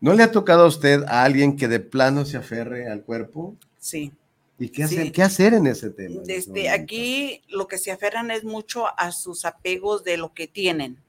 [0.00, 3.56] ¿No le ha tocado a usted a alguien que de plano se aferre al cuerpo?
[3.78, 4.12] Sí.
[4.58, 6.22] ¿Y qué hacer, qué hacer en ese tema?
[6.24, 11.03] Desde aquí lo que se aferran es mucho a sus apegos de lo que tienen.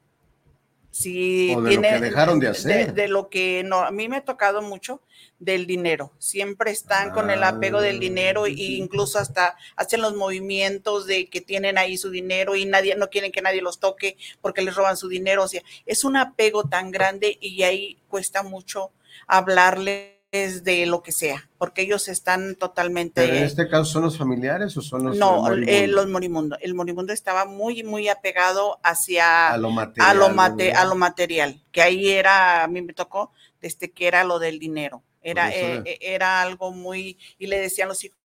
[0.95, 2.93] Si o de lo que dejaron de hacer.
[2.93, 5.01] De, lo que no, a mí me ha tocado mucho
[5.39, 6.13] del dinero.
[6.19, 11.41] Siempre están con el apego del dinero e incluso hasta hacen los movimientos de que
[11.41, 14.95] tienen ahí su dinero y nadie no quieren que nadie los toque porque les roban
[14.95, 15.43] su dinero.
[15.43, 18.91] O sea, es un apego tan grande y ahí cuesta mucho
[19.27, 20.14] hablarle
[20.63, 23.21] de lo que sea, porque ellos están totalmente...
[23.21, 26.60] ¿Pero en este caso son los familiares o son los No, eh, los moribundos.
[26.62, 29.50] El moribundo estaba muy, muy apegado hacia...
[29.54, 30.10] A lo material.
[30.10, 34.24] A lo, a lo material, que ahí era, a mí me tocó, desde que era
[34.24, 35.04] lo del dinero.
[35.21, 37.17] Era, eh, eh, era algo muy...
[37.38, 38.17] Y le decían los hijos,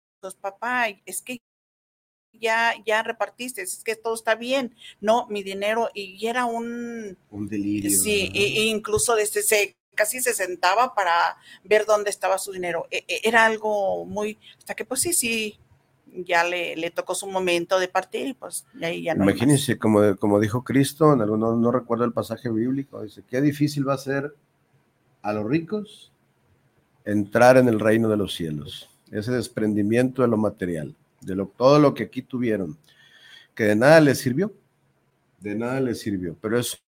[0.40, 1.40] papá, es que
[2.32, 7.16] ya, ya repartiste, es que todo está bien, no, mi dinero, y era un...
[7.30, 7.90] Un delirio.
[7.90, 12.86] Sí, e, incluso desde ese casi se sentaba para ver dónde estaba su dinero.
[12.90, 15.58] E, e, era algo muy, hasta que pues sí, sí,
[16.24, 19.24] ya le, le tocó su momento de partir y pues ahí ya no.
[19.24, 23.94] Imagínense, como, como dijo Cristo, no, no recuerdo el pasaje bíblico, dice, qué difícil va
[23.94, 24.34] a ser
[25.22, 26.12] a los ricos
[27.04, 28.88] entrar en el reino de los cielos.
[29.10, 32.78] Ese desprendimiento de lo material, de lo, todo lo que aquí tuvieron,
[33.54, 34.52] que de nada les sirvió,
[35.40, 36.78] de nada les sirvió, pero es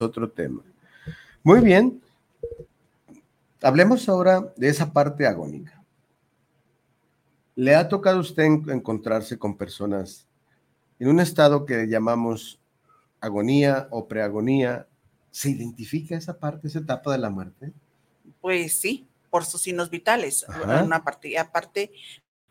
[0.00, 0.62] otro tema.
[1.46, 2.02] Muy bien.
[3.62, 5.80] Hablemos ahora de esa parte agónica.
[7.54, 10.26] ¿Le ha tocado a usted encontrarse con personas
[10.98, 12.58] en un estado que llamamos
[13.20, 14.88] agonía o preagonía?
[15.30, 17.72] ¿Se identifica esa parte, esa etapa de la muerte?
[18.40, 20.44] Pues sí, por sus signos vitales.
[20.84, 21.92] Una parte, aparte,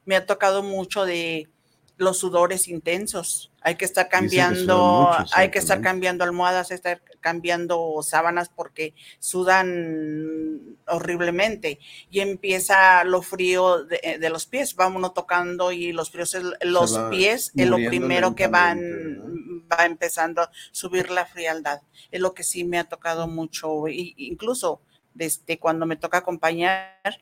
[0.06, 1.50] me ha tocado mucho de
[1.98, 3.52] los sudores intensos.
[3.62, 11.80] Hay que estar cambiando, hay que estar cambiando almohadas, estar cambiando sábanas porque sudan horriblemente
[12.12, 14.76] y empieza lo frío de, los pies.
[14.76, 20.52] Vámonos tocando y los fríos, los pies es lo primero que van, va empezando a
[20.72, 21.82] subir la frialdad.
[22.12, 24.82] Es lo que sí me ha tocado mucho, incluso
[25.16, 27.20] desde cuando me toca acompañar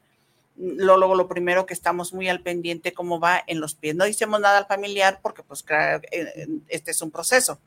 [0.56, 3.96] lo, lo primero que estamos muy al pendiente cómo va en los pies.
[3.96, 7.60] No hicimos nada al familiar porque pues claro, eh, este es un proceso.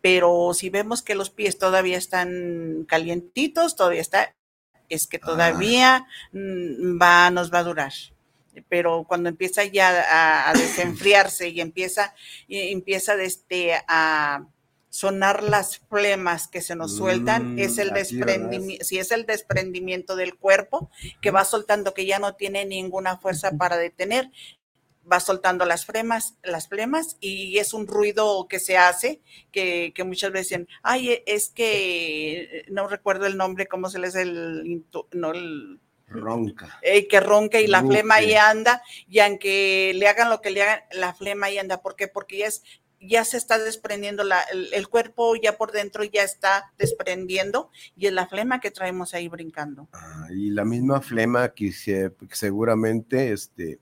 [0.00, 4.34] Pero si vemos que los pies todavía están calientitos, todavía está,
[4.88, 7.92] es que todavía mm, va, nos va a durar.
[8.68, 12.14] Pero cuando empieza ya a, desenfriarse y empieza,
[12.48, 14.46] y empieza este, a,
[14.92, 20.16] sonar las flemas que se nos sueltan, es el Mm, desprendimiento, si es el desprendimiento
[20.16, 20.90] del cuerpo
[21.22, 24.30] que va soltando, que ya no tiene ninguna fuerza para detener,
[25.10, 29.20] va soltando las flemas, las flemas y es un ruido que se hace,
[29.52, 33.98] que, que muchas veces dicen, ay, e- es que no recuerdo el nombre, cómo se
[33.98, 36.68] les el, no, el Ronca.
[36.80, 40.62] eh, que ronca y la flema ahí anda, y aunque le hagan lo que le
[40.62, 41.80] hagan, la flema ahí anda.
[41.82, 42.08] ¿Por qué?
[42.08, 42.62] Porque ya, es,
[43.02, 48.06] ya se está desprendiendo, la, el, el cuerpo ya por dentro ya está desprendiendo, y
[48.06, 49.88] es la flema que traemos ahí brincando.
[49.92, 53.78] Ah, y la misma flema que, se- que seguramente este,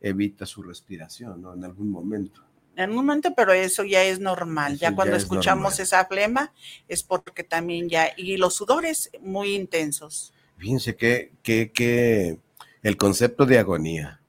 [0.00, 1.54] evita su respiración, ¿no?
[1.54, 2.42] En algún momento.
[2.74, 4.72] En un momento, pero eso ya es normal.
[4.72, 5.80] Eso ya ya cuando es escuchamos normal.
[5.82, 6.52] esa flema
[6.88, 10.32] es porque también ya, y los sudores muy intensos.
[10.56, 12.38] Fíjense que, que, que
[12.82, 14.21] el concepto de agonía.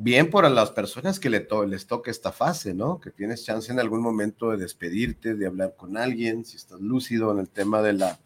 [0.00, 3.00] Bien por las personas que les toca esta fase, ¿no?
[3.00, 7.32] Que tienes chance en algún momento de despedirte, de hablar con alguien, si estás lúcido
[7.32, 8.20] en el tema de la,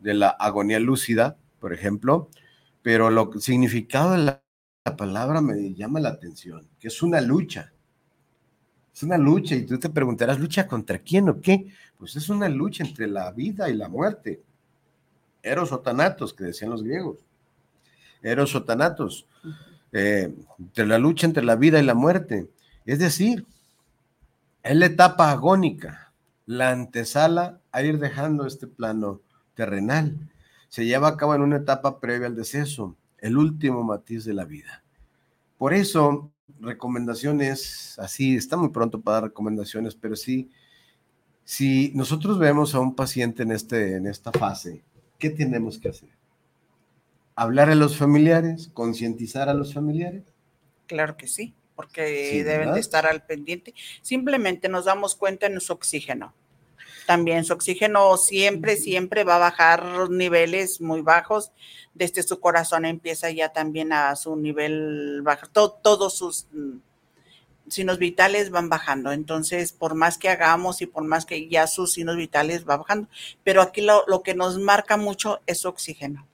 [0.00, 2.28] de la agonía lúcida, por ejemplo.
[2.82, 4.42] Pero lo significado de la,
[4.84, 7.72] la palabra me llama la atención, que es una lucha.
[8.92, 11.68] Es una lucha y tú te preguntarás, ¿lucha contra quién o qué?
[11.96, 14.42] Pues es una lucha entre la vida y la muerte.
[15.44, 17.24] Eros o tanatos, que decían los griegos.
[18.20, 19.28] Eros o tanatos.
[19.94, 22.50] Eh, entre la lucha entre la vida y la muerte.
[22.84, 23.46] Es decir,
[24.64, 26.12] es la etapa agónica,
[26.46, 29.20] la antesala a ir dejando este plano
[29.54, 30.18] terrenal.
[30.68, 34.44] Se lleva a cabo en una etapa previa al deceso, el último matiz de la
[34.44, 34.82] vida.
[35.58, 40.50] Por eso, recomendaciones, así, está muy pronto para dar recomendaciones, pero sí,
[41.44, 44.82] si nosotros vemos a un paciente en, este, en esta fase,
[45.20, 46.13] ¿qué tenemos que hacer?
[47.36, 50.22] Hablar a los familiares, concientizar a los familiares.
[50.86, 53.74] Claro que sí, porque Sí, deben de estar al pendiente.
[54.02, 56.32] Simplemente nos damos cuenta en su oxígeno.
[57.06, 61.52] También su oxígeno siempre, siempre va a bajar niveles muy bajos.
[61.92, 65.46] Desde su corazón empieza ya también a su nivel bajo.
[65.48, 66.78] To- todos sus mm,
[67.68, 69.12] signos vitales van bajando.
[69.12, 73.08] Entonces, por más que hagamos y por más que ya sus signos vitales va bajando.
[73.42, 76.26] Pero aquí lo, lo que nos marca mucho es su oxígeno.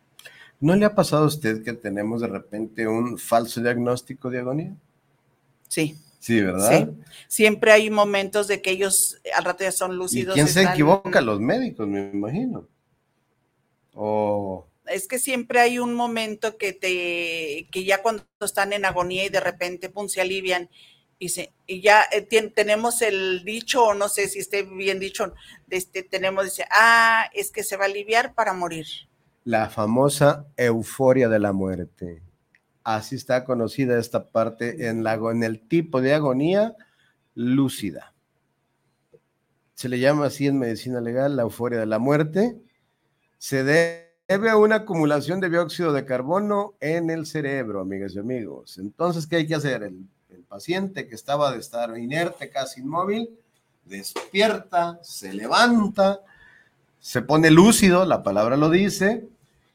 [0.61, 4.77] ¿No le ha pasado a usted que tenemos de repente un falso diagnóstico de agonía?
[5.69, 5.97] Sí.
[6.19, 6.87] Sí, ¿verdad?
[6.87, 10.35] Sí, siempre hay momentos de que ellos al rato ya son ¿Y lúcidos.
[10.35, 11.23] quién se equivoca?
[11.23, 12.69] Los médicos, me imagino.
[13.95, 19.25] O Es que siempre hay un momento que te, que ya cuando están en agonía
[19.25, 20.69] y de repente, pum, se alivian
[21.19, 25.33] y, se, y ya eh, tenemos el dicho, o no sé si esté bien dicho,
[25.67, 28.87] de este, tenemos, dice, ah, es que se va a aliviar para morir.
[29.45, 32.23] La famosa euforia de la muerte.
[32.85, 36.75] Así está conocida esta parte en, la, en el tipo de agonía
[37.35, 38.15] lúcida.
[39.75, 42.61] Se le llama así en medicina legal la euforia de la muerte.
[43.39, 48.79] Se debe a una acumulación de dióxido de carbono en el cerebro, amigas y amigos.
[48.79, 49.83] Entonces, ¿qué hay que hacer?
[49.83, 53.31] El, el paciente que estaba de estar inerte, casi inmóvil,
[53.85, 56.21] despierta, se levanta,
[57.01, 59.27] se pone lúcido, la palabra lo dice,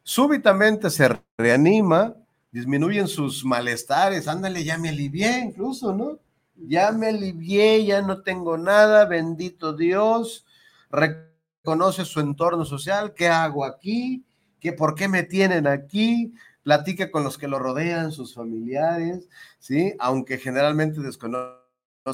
[0.03, 2.15] súbitamente se reanima,
[2.51, 6.19] disminuyen sus malestares, ándale, ya me alivié incluso, ¿no?
[6.55, 10.45] Ya me alivié, ya no tengo nada, bendito Dios,
[10.89, 14.23] reconoce su entorno social, ¿qué hago aquí?
[14.59, 16.33] ¿Qué, ¿Por qué me tienen aquí?
[16.63, 19.27] Platica con los que lo rodean, sus familiares,
[19.59, 19.93] ¿sí?
[19.99, 21.57] Aunque generalmente desconoce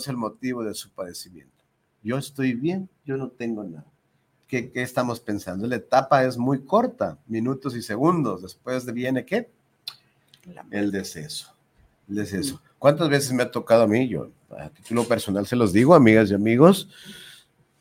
[0.07, 1.63] el motivo de su padecimiento.
[2.01, 3.90] Yo estoy bien, yo no tengo nada.
[4.51, 5.65] ¿Qué, qué estamos pensando?
[5.65, 8.41] La etapa es muy corta, minutos y segundos.
[8.41, 9.49] Después de viene qué?
[10.69, 11.53] El deceso.
[12.09, 12.61] El deceso.
[12.77, 14.09] ¿Cuántas veces me ha tocado a mí?
[14.09, 16.89] Yo, a título personal, se los digo, amigas y amigos,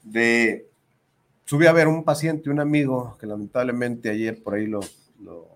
[0.04, 0.68] de
[1.44, 4.78] subí a ver un paciente, un amigo, que lamentablemente ayer por ahí lo,
[5.24, 5.48] lo-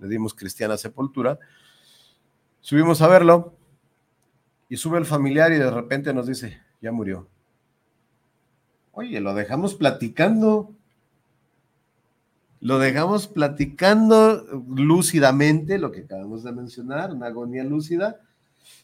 [0.00, 1.38] le dimos cristiana sepultura.
[2.62, 3.54] Subimos a verlo
[4.68, 7.28] y sube el familiar y de repente nos dice, ya murió.
[8.92, 10.72] Oye, lo dejamos platicando.
[12.60, 18.20] Lo dejamos platicando lúcidamente, lo que acabamos de mencionar, una agonía lúcida.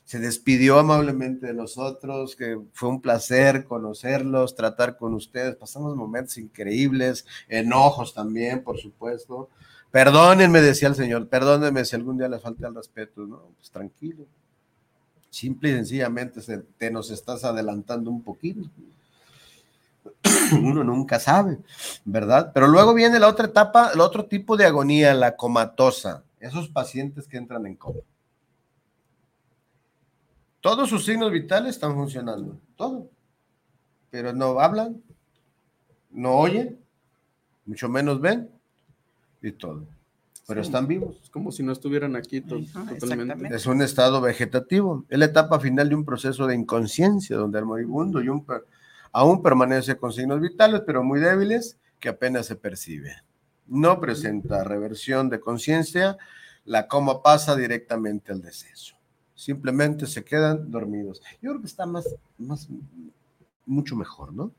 [0.05, 5.57] Se despidió amablemente de nosotros, que fue un placer conocerlos, tratar con ustedes.
[5.57, 9.51] Pasamos momentos increíbles, enojos también, por supuesto.
[9.93, 13.43] Perdónenme, decía el Señor, perdónenme si algún día le falta el respeto, ¿no?
[13.59, 14.27] Pues tranquilo.
[15.31, 18.69] Simple y sencillamente se- te nos estás adelantando un poquito.
[20.63, 21.59] Uno nunca sabe,
[22.05, 22.51] ¿verdad?
[22.55, 26.23] Pero luego viene la otra etapa, el otro tipo de agonía, la comatosa.
[26.41, 28.01] Esos pacientes que entran en coma.
[30.61, 33.09] Todos sus signos vitales están funcionando, todo.
[34.11, 35.01] pero no hablan,
[36.11, 36.79] no oyen,
[37.65, 38.51] mucho menos ven
[39.43, 39.85] y todo.
[40.47, 41.21] Pero están vivos.
[41.23, 43.55] Es como si no estuvieran aquí to Ajá, totalmente.
[43.55, 45.05] Es un estado vegetativo.
[45.11, 48.65] Es la etapa final de un proceso de inconsciencia donde el moribundo y un per-
[49.13, 53.17] aún permanece con signos vitales, pero muy débiles, que apenas se percibe.
[53.67, 56.17] No presenta reversión de conciencia,
[56.65, 58.97] la coma pasa directamente al deceso.
[59.35, 61.23] Simplemente se quedan dormidos.
[61.41, 62.69] Yo creo que está más, más
[63.65, 64.53] mucho mejor, ¿no?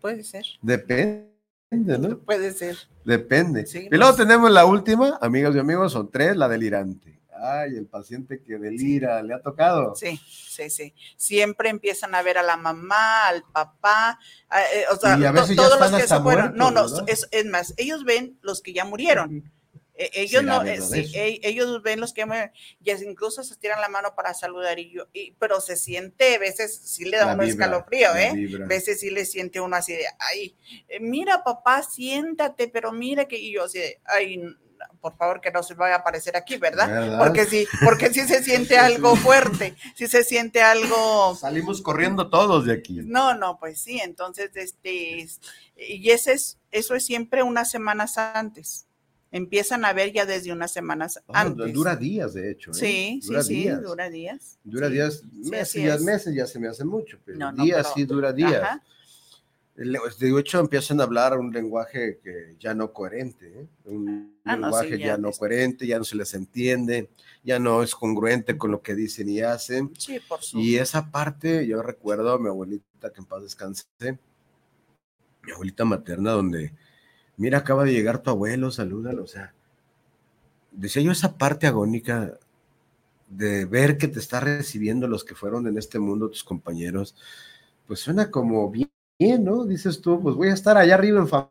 [0.00, 0.44] Puede ser.
[0.60, 1.28] Depende,
[1.70, 2.18] ¿no?
[2.18, 2.76] Puede ser.
[3.04, 3.66] Depende.
[3.66, 7.18] Sí, y luego tenemos la última, amigas y amigos, son tres, la delirante.
[7.36, 9.94] Ay, el paciente que delira, ¿le ha tocado?
[9.96, 10.94] Sí, sí, sí.
[11.16, 14.18] Siempre empiezan a ver a la mamá, al papá,
[14.48, 16.54] a- eh, o sea, to- todos los que se fueron.
[16.56, 19.52] No, no, es, es más, ellos ven los que ya murieron.
[19.96, 23.44] Eh, ellos ¿Será no, eh, sí, eh, ellos ven los que ya murieron, y incluso
[23.44, 27.04] se tiran la mano para saludar y yo, y- pero se siente, a veces sí
[27.04, 28.30] le da La uno vibra, escalofrío, ¿eh?
[28.64, 30.56] A veces sí le siente uno así de, ay,
[30.88, 34.42] eh, mira papá, siéntate, pero mira que, y yo así de, ay,
[35.00, 36.88] por favor que no se vaya a aparecer aquí, ¿verdad?
[36.88, 37.18] ¿Verdad?
[37.18, 42.64] Porque sí, porque sí se siente algo fuerte, sí se siente algo, Salimos corriendo todos
[42.66, 43.00] de aquí.
[43.04, 45.40] no, no, pues sí, entonces, este, es-
[45.76, 48.86] y ese es, eso es siempre unas semanas antes.
[49.32, 51.72] Empiezan a ver ya desde unas semanas Oh, antes.
[51.72, 52.70] dura días, de hecho.
[52.70, 52.74] ¿eh?
[52.74, 53.82] Sí, sí, dura sí, días.
[53.82, 54.58] dura días.
[54.62, 54.92] Dura Sí.
[54.94, 58.04] días, Sí, meses, meses ya se me hace mucho, pero No, no, días pero- sí
[58.04, 58.62] dura días.
[58.62, 58.82] Ajá.
[59.76, 63.66] De hecho, empiezan a hablar un lenguaje que ya no coherente, ¿eh?
[63.86, 67.10] un Ah, no, lenguaje sí, ya, ya no coherente, ya no se les entiende,
[67.42, 69.90] ya no es congruente con lo que dicen y hacen.
[69.98, 70.38] Sí, por.
[70.52, 73.86] Y esa parte, yo recuerdo a mi abuelita, que en paz descanse,
[75.42, 76.72] mi abuelita materna, donde,
[77.36, 79.54] mira, acaba de llegar tu abuelo, salúdalo, o sea,
[80.70, 82.38] decía yo esa parte agónica
[83.28, 87.16] de ver que te está recibiendo los que fueron en este mundo, tus compañeros,
[87.86, 89.64] pues suena como bien, bien, ¿no?
[89.64, 91.50] Dices tú, pues voy a estar allá arriba en fa-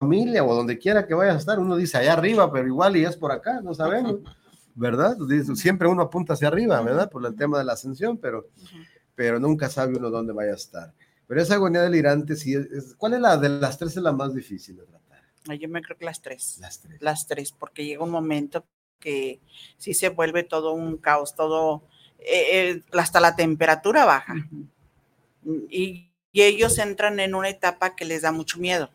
[0.00, 3.04] familia o donde quiera que vayas a estar, uno dice allá arriba, pero igual y
[3.04, 4.16] es por acá, no sabemos,
[4.74, 5.16] ¿verdad?
[5.54, 7.10] Siempre uno apunta hacia arriba, ¿verdad?
[7.10, 8.48] Por el tema de la ascensión, pero
[9.14, 10.94] pero nunca sabe uno dónde vaya a estar.
[11.26, 14.34] Pero esa agonía delirante, sí, es, ¿cuál es la de las tres es la más
[14.34, 15.22] difícil de tratar?
[15.58, 16.58] Yo me creo que las tres.
[16.60, 17.00] Las tres.
[17.00, 18.66] las tres, porque llega un momento
[18.98, 19.40] que
[19.78, 21.84] sí se vuelve todo un caos, todo,
[22.18, 24.34] eh, eh, hasta la temperatura baja.
[25.70, 28.90] Y, y ellos entran en una etapa que les da mucho miedo.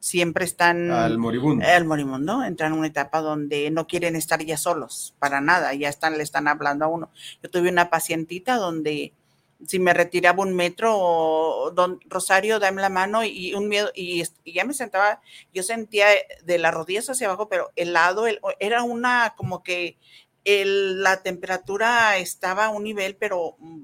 [0.00, 1.64] Siempre están Al moribundo.
[1.66, 5.90] al moribundo, entran en una etapa donde no quieren estar ya solos, para nada, ya
[5.90, 7.10] están, le están hablando a uno.
[7.42, 9.12] Yo tuve una pacientita donde
[9.66, 14.22] si me retiraba un metro, o, don Rosario, dame la mano y un miedo, y,
[14.46, 15.20] ya me sentaba,
[15.52, 16.06] yo sentía
[16.42, 19.98] de las rodillas hacia abajo, pero helado, el- era una como que
[20.46, 23.82] el- la temperatura estaba a un nivel, pero mm,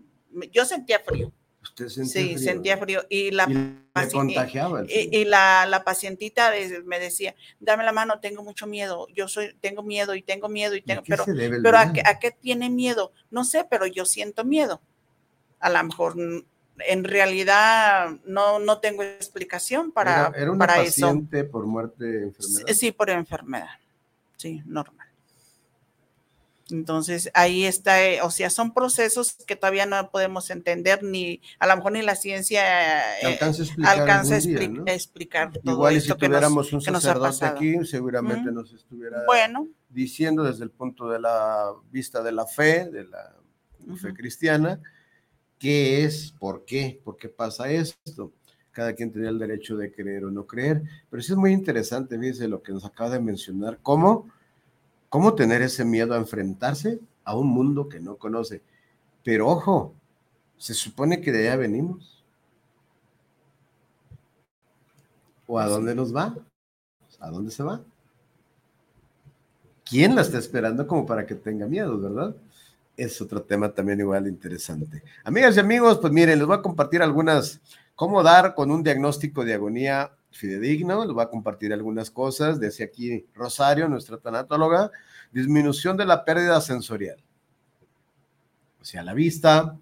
[0.51, 1.31] yo sentía frío,
[1.79, 2.39] Usted sentía sí, frío.
[2.39, 4.85] sentía frío, y la Y contagiaba.
[4.89, 6.51] y, y la, la pacientita
[6.87, 10.75] me decía, dame la mano, tengo mucho miedo, yo soy, tengo miedo y tengo miedo
[10.75, 11.27] y ¿Y tengo, qué pero,
[11.63, 13.13] pero ¿a ¿a qué tiene miedo?
[13.31, 14.81] No sé, pero yo siento miedo.
[15.61, 16.45] A lo mejor mm,
[16.79, 21.09] en realidad no, no tengo explicación para, era, era una para eso.
[21.09, 22.65] paciente por muerte, enfermedad.
[22.69, 23.69] Sí, sí, por enfermedad.
[24.37, 25.06] Sí, normal.
[26.71, 31.67] Entonces, ahí está, eh, o sea, son procesos que todavía no podemos entender, ni a
[31.69, 34.85] lo mejor ni la ciencia eh, alcanza a explicar alcanza a día, ¿no?
[34.87, 38.55] explicar todo Igual esto si tuviéramos un que nos ha sacerdote aquí, seguramente Mm.
[38.55, 43.37] nos estuviera Bueno, diciendo desde el punto de la vista de la fe, de la
[43.97, 44.15] fe Ujú.
[44.17, 44.81] cristiana,
[45.59, 48.33] qué es, por qué, por qué pasa esto.
[48.73, 52.19] Cada quien tenía el derecho de creer o no creer, pero sí es muy interesante,
[52.19, 54.29] fíjese lo que nos acaba de mencionar, cómo,
[55.09, 58.63] cómo tener ese miedo a enfrentarse a un mundo que no conoce.
[59.23, 59.95] Pero ojo,
[60.57, 62.25] se supone que de allá venimos.
[65.47, 66.37] ¿O a dónde nos va?
[67.21, 67.83] ¿A dónde se va?
[69.85, 72.37] ¿Quién la está esperando como para que tenga miedo, verdad?
[72.97, 75.03] Es otro tema también igual interesante.
[75.23, 77.61] Amigas y amigos, pues miren, les voy a compartir algunas,
[77.95, 82.87] cómo dar con un diagnóstico de agonía fidedigno, les voy a compartir algunas cosas, decía
[82.87, 84.91] aquí Rosario, nuestra tanatóloga,
[85.33, 87.17] disminución de la pérdida sensorial.
[88.81, 89.77] O sea, la vista,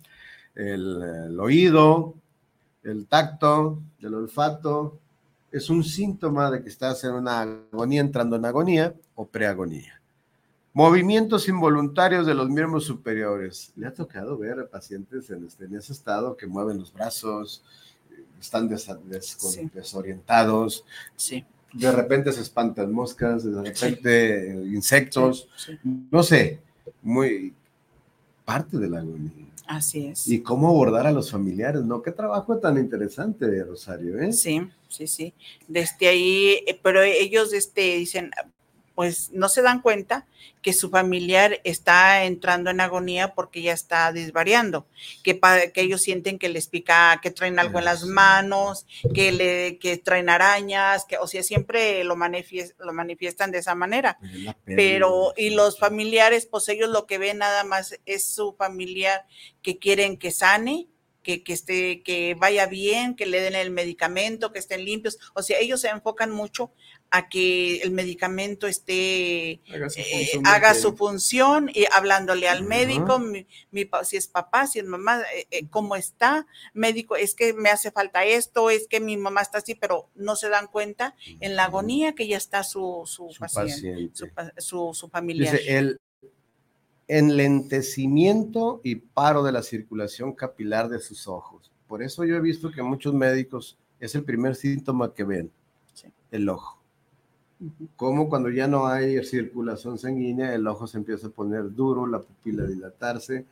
[0.54, 2.14] el, oído,
[2.82, 4.98] el tacto, el olfato,
[5.52, 10.00] es un síntoma de que estás en una agonía, entrando en agonía o preagonía.
[10.72, 13.72] Movimientos involuntarios de los miembros superiores.
[13.76, 17.62] ¿Le ha tocado ver a pacientes en, este- en ese estado que mueven los brazos,
[18.44, 19.70] están des- Sí.
[19.72, 20.84] desorientados,
[21.16, 21.44] sí.
[21.72, 25.48] de repente se espantan moscas, de repente eh, insectos,
[26.10, 26.60] no sé,
[27.02, 27.52] muy
[28.44, 29.32] parte de la agonía.
[29.66, 30.28] Así es.
[30.28, 32.02] Y cómo abordar a los familiares, ¿no?
[32.02, 34.32] Qué trabajo tan interesante, Rosario, ¿eh?
[34.32, 35.32] Sí, sí, sí.
[35.66, 38.30] Desde ahí, eh, pero ellos este, dicen,
[38.94, 40.26] pues no se dan cuenta
[40.62, 44.86] que su familiar está entrando en agonía porque ya está desvariando,
[45.22, 45.38] que,
[45.74, 49.98] que ellos sienten que les pica, que traen algo en las manos, que, le, que
[49.98, 54.18] traen arañas, que, o sea, siempre lo, lo manifiestan de esa manera.
[54.64, 59.26] Pero, y los familiares, pues ellos lo que ven nada más es su familiar
[59.60, 60.88] que quieren que sane,
[61.24, 65.18] que, que, esté, que vaya bien, que le den el medicamento, que estén limpios.
[65.34, 66.70] O sea, ellos se enfocan mucho
[67.14, 69.60] a que el medicamento esté,
[70.44, 73.46] haga su, eh, función, y hablándole al médico, mi,
[74.02, 77.92] si es papá, si es mamá, eh, eh, cómo está, médico, es que me hace
[77.92, 81.66] falta esto, es que mi mamá está así, pero no se dan cuenta en la
[81.66, 84.10] agonía que ya está su, su, paciente,
[84.58, 85.52] Su, su, familiar.
[85.52, 86.00] Dice, el
[87.06, 91.70] enlentecimiento y paro de la circulación capilar de sus ojos.
[91.86, 95.52] Por eso yo he visto que muchos médicos es el primer síntoma que ven,
[96.32, 96.73] el ojo
[97.96, 102.20] como cuando ya no hay circulación sanguínea, el ojo se empieza a poner duro, la
[102.20, 103.44] pupila dilatarse,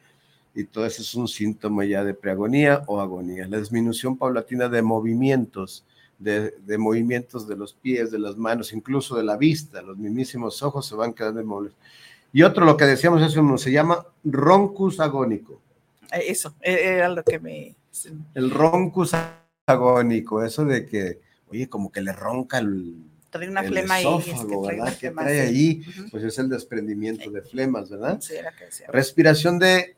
[0.54, 3.48] y todo eso es un síntoma ya de preagonía o agonía.
[3.48, 5.84] La disminución paulatina de movimientos,
[6.18, 10.86] de, movimientos de los pies, de las manos, incluso de la vista, los mismísimos ojos
[10.86, 11.74] se van quedando inmóviles.
[12.32, 15.60] Y otro, lo que decíamos eso se llama roncus agónico.
[16.12, 17.74] Eh, eso, e, era lo que me...
[18.34, 19.12] El roncus
[19.66, 22.96] agónico, eso de que, oye, como que le ronca el,
[23.32, 24.06] trae una flema ahí.
[24.66, 24.96] ¿verdad?
[25.14, 25.82] trae ahí?
[26.10, 28.20] Pues es el desprendimiento de flemas, ¿verdad?
[28.20, 28.86] Sí, era que decía.
[28.92, 29.96] Respiración de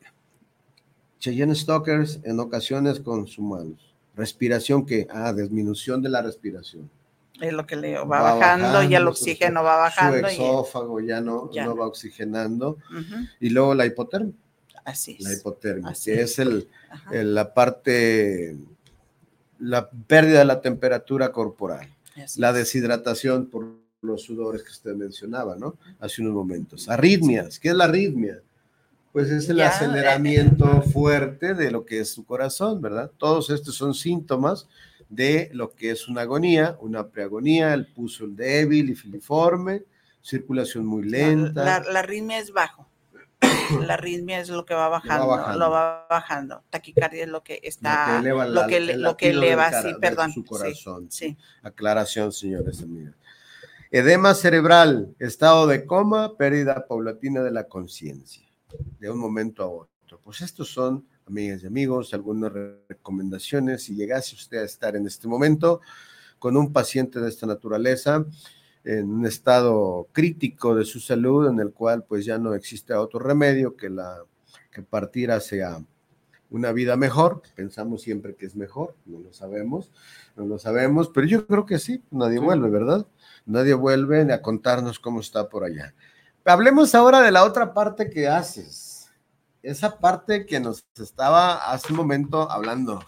[1.19, 3.93] Cheyenne Stalkers en ocasiones con sus manos.
[4.15, 6.89] Respiración que, ah, disminución de la respiración.
[7.41, 10.19] Es lo que le va, bajando, y el oxígeno va bajando.
[10.19, 12.77] Su exófago ya, no, no va oxigenando.
[13.41, 14.33] Y luego la hipotermia.
[14.85, 15.25] Así es.
[15.25, 16.69] La hipotermia, que es el,
[17.11, 18.55] la parte,
[19.59, 21.94] la pérdida de la temperatura corporal
[22.37, 25.77] la deshidratación por los sudores que usted mencionaba, ¿no?
[25.99, 26.87] Hace unos momentos.
[26.89, 28.41] Arritmias, ¿qué es la arritmia?
[29.11, 33.11] Pues es el aceleramiento fuerte de lo que es su corazón, ¿verdad?
[33.17, 34.67] Todos estos son síntomas
[35.09, 39.83] de lo que es una agonía, una preagonía, el pulso débil y filiforme,
[40.21, 41.63] circulación muy lenta.
[41.63, 42.87] La, la arritmia es bajo
[43.87, 46.63] la arritmia es lo que va bajando, lo va bajando.
[46.69, 50.31] Taquicardia es lo que está, lo que eleva, lo que, eleva, sí, perdón.
[50.31, 51.07] Su corazón.
[51.09, 53.15] Sí, Aclaración, señores amigos.
[53.91, 58.43] Edema cerebral, estado de coma, pérdida paulatina de la conciencia,
[58.99, 60.19] de un momento a otro.
[60.21, 62.51] Pues estos son, amigas y amigos, algunas
[62.89, 63.83] recomendaciones.
[63.83, 65.81] Si llegase usted a estar en este momento
[66.39, 68.25] con un paciente de esta naturaleza,
[68.85, 73.19] en un estado crítico de su salud en el cual pues ya no existe otro
[73.19, 74.19] remedio que la
[74.71, 75.83] que partir hacia
[76.49, 77.41] una vida mejor.
[77.55, 79.91] Pensamos siempre que es mejor, no lo sabemos,
[80.35, 83.07] no lo sabemos, pero yo creo que sí, nadie vuelve, ¿verdad?
[83.45, 85.93] Nadie vuelve a contarnos cómo está por allá.
[86.43, 89.09] Hablemos ahora de la otra parte que haces,
[89.63, 93.03] esa parte que nos estaba hace un momento hablando.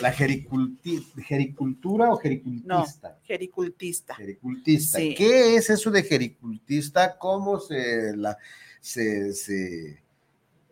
[0.00, 2.74] La jericultura o jericultista.
[2.74, 4.14] No, jericultista.
[4.14, 4.98] Jericultista.
[4.98, 7.18] ¿Qué es eso de jericultista?
[7.18, 8.36] ¿Cómo se la
[8.80, 10.02] se,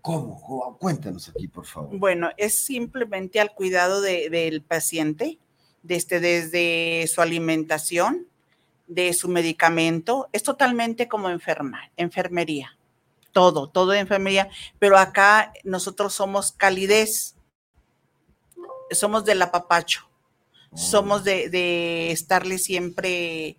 [0.01, 0.77] ¿Cómo?
[0.81, 1.97] Cuéntanos aquí, por favor.
[1.99, 5.39] Bueno, es simplemente al cuidado del paciente,
[5.83, 8.27] desde, desde su alimentación,
[8.87, 10.29] de su medicamento.
[10.33, 12.79] Es totalmente como enfermería.
[13.33, 14.49] Todo, todo de enfermería.
[14.79, 17.37] Pero acá nosotros somos calidez
[18.91, 20.09] somos del apapacho,
[20.75, 23.57] somos de, estarle siempre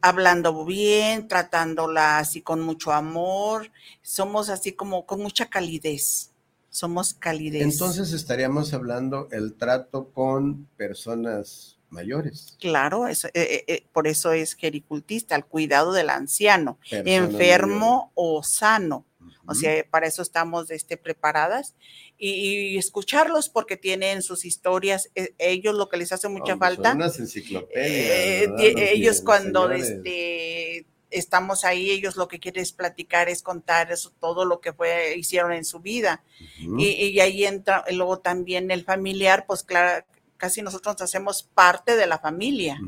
[0.00, 3.70] hablando bien, tratándola así con mucho amor,
[4.02, 6.32] somos así como con mucha calidez,
[6.68, 7.62] somos calidez.
[7.62, 12.56] Entonces estaríamos hablando el trato con personas mayores.
[12.60, 18.42] Claro, eso, eh, eh, eh, por eso es gericultista, el cuidado del anciano, enfermo o
[18.42, 19.06] sano.
[19.46, 21.74] O sea, para eso estamos este, preparadas
[22.18, 25.10] y, escucharlos porque tienen sus historias.
[25.14, 26.90] E, ellos lo que les hace mucha falta.
[26.90, 27.80] Son unas enciclopedias.
[27.84, 34.12] Eh, ellos cuando este, estamos ahí, ellos lo que quieren es platicar, es contar eso,
[34.18, 36.22] todo lo que fue, hicieron en su vida.
[36.58, 40.04] y, ahí entra luego también el familiar, pues claro,
[40.36, 42.80] casi nosotros hacemos parte de la familia,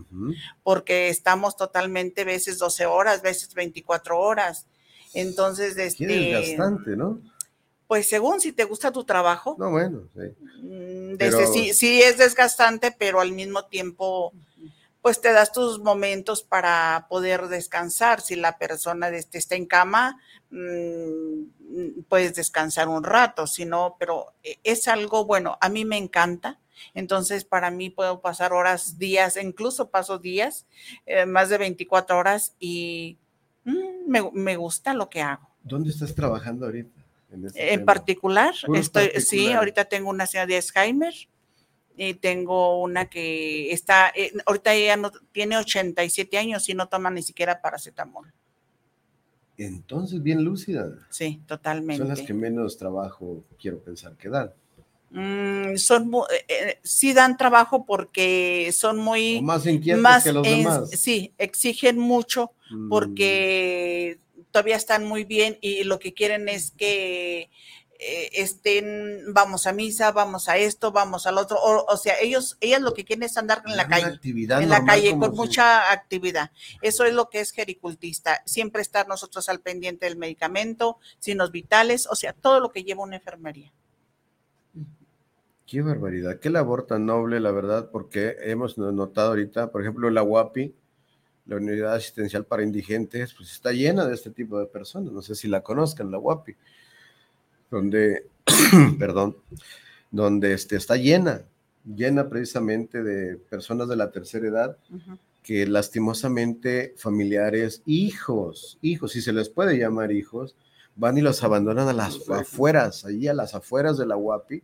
[0.62, 4.66] porque estamos totalmente veces 12 horas, veces 24 horas.
[5.16, 6.34] Entonces, este...
[6.34, 7.20] bastante, ¿no?
[7.86, 9.56] Pues según si te gusta tu trabajo.
[9.58, 10.34] No, bueno, sí.
[10.62, 11.16] Mm,
[11.52, 14.34] sí, sí es desgastante, pero al mismo tiempo,
[15.00, 18.20] pues te das tus momentos para poder descansar.
[18.20, 24.34] Si la persona este, está en cama, mm, puedes descansar un rato, si no, pero
[24.42, 26.60] e, es algo bueno, a mí me encanta.
[26.92, 30.66] Entonces, para mí puedo pasar horas, días, incluso paso días,
[31.06, 33.16] eh, más de 24 horas y
[33.66, 35.50] mm, me, me gusta lo que hago.
[35.62, 37.04] ¿Dónde estás trabajando ahorita?
[37.30, 41.12] En, este particular, estoy, sí, ahorita tengo una señora de Alzheimer
[41.96, 47.10] y tengo una que está, eh, ahorita ella no, tiene 87 años y no toma
[47.10, 48.32] ni siquiera paracetamol.
[49.58, 50.98] Entonces, bien lúcida.
[51.08, 51.98] Sí, totalmente.
[51.98, 54.52] Son las que menos trabajo quiero pensar que dan.
[55.10, 59.40] Mm, son, eh, eh, sí dan trabajo porque son muy...
[59.40, 60.90] más inquietos que los demás.
[60.90, 62.88] Sí, exigen mucho mm.
[62.88, 64.18] porque
[64.50, 67.50] todavía están muy bien y lo que quieren es que
[67.98, 72.82] eh, estén, vamos a misa, vamos a esto, vamos al otro, o, sea, ellos, ellas
[72.82, 76.50] lo que quieren es andar en la calle, en la calle con mucha actividad.
[76.82, 82.06] Eso es lo que es gericultista, siempre estar nosotros al pendiente del medicamento, signos vitales,
[82.10, 83.72] o sea, todo lo que lleva una enfermería.
[85.66, 90.22] Qué barbaridad, qué labor tan noble, la verdad, porque hemos notado ahorita, por ejemplo, la
[90.22, 90.72] UAPI,
[91.46, 95.12] la Unidad Asistencial para Indigentes, pues está llena de este tipo de personas.
[95.12, 96.54] No sé si la conozcan, la UAPI,
[97.68, 98.26] donde,
[98.98, 99.36] perdón,
[100.12, 101.42] donde este, está llena,
[101.84, 104.78] llena precisamente de personas de la tercera edad
[105.42, 110.54] que lastimosamente familiares, hijos, hijos, si se les puede llamar hijos,
[110.94, 114.62] van y los abandonan a las afueras, allí a las afueras de la UAPI,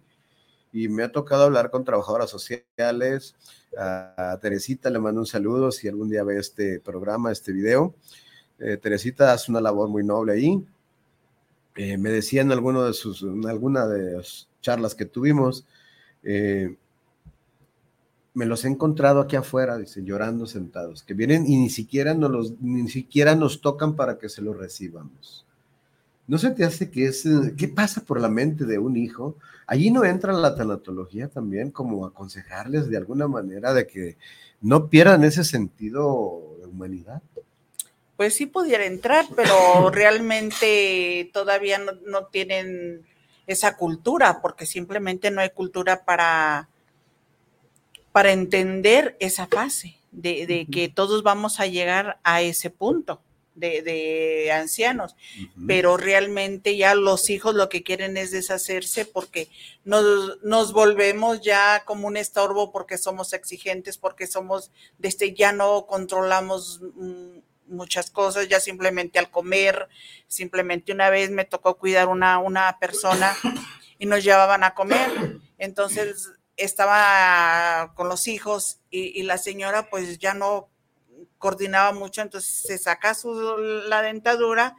[0.72, 3.36] y me ha tocado hablar con trabajadoras sociales.
[3.78, 7.94] A Teresita le mando un saludo si algún día ve este programa, este video.
[8.58, 10.64] Eh, Teresita hace una labor muy noble ahí.
[11.74, 15.66] Eh, me decía en, alguno de sus, de las charlas que tuvimos,
[16.22, 16.76] eh,
[18.34, 22.30] me los he encontrado aquí afuera, dice, llorando sentados, que vienen y ni siquiera, nos
[22.30, 25.46] los, ni siquiera nos tocan para que se los recibamos.
[26.26, 29.36] ¿No se te hace que es, qué pasa por la mente de un hijo?
[29.66, 34.16] Allí no entra la tanatología también como aconsejarles de alguna manera de que
[34.60, 37.22] no pierdan ese sentido de humanidad.
[38.16, 39.50] Pues sí pudiera entrar, pero
[39.92, 43.04] realmente todavía no, tienen
[43.48, 46.68] esa cultura, porque simplemente no hay cultura para,
[48.12, 53.20] para entender esa fase de, de que todos vamos a llegar a ese punto
[53.54, 55.16] de, ancianos,
[55.66, 59.48] pero realmente ya los hijos lo que quieren es deshacerse porque
[59.84, 65.86] nos, nos, volvemos ya como un estorbo porque somos exigentes, porque somos, desde ya no
[65.86, 69.88] controlamos mm, muchas cosas, ya simplemente al comer,
[70.26, 73.34] simplemente una vez me tocó cuidar una, una persona
[73.98, 80.18] y nos llevaban a comer, entonces estaba con los hijos y, y la señora pues
[80.18, 80.71] ya no
[81.38, 83.32] coordinaba mucho, entonces se saca su,
[83.88, 84.76] la dentadura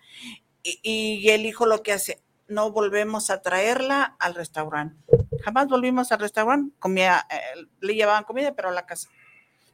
[0.63, 4.97] y, el hijo lo que hace, no volvemos a traerla al restaurante.
[5.43, 9.09] Jamás volvimos al restaurante, comía, eh, le llevaban comida, pero a la casa.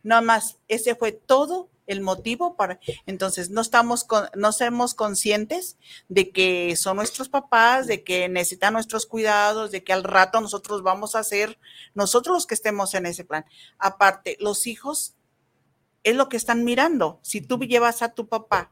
[0.01, 5.77] Nada más, ese fue todo el motivo para, entonces no estamos, con, no somos conscientes
[6.07, 10.83] de que son nuestros papás, de que necesitan nuestros cuidados, de que al rato nosotros
[10.83, 11.57] vamos a ser
[11.95, 13.43] nosotros los que estemos en ese plan.
[13.79, 15.15] Aparte, los hijos
[16.03, 17.19] es lo que están mirando.
[17.21, 18.71] Si tú llevas a tu papá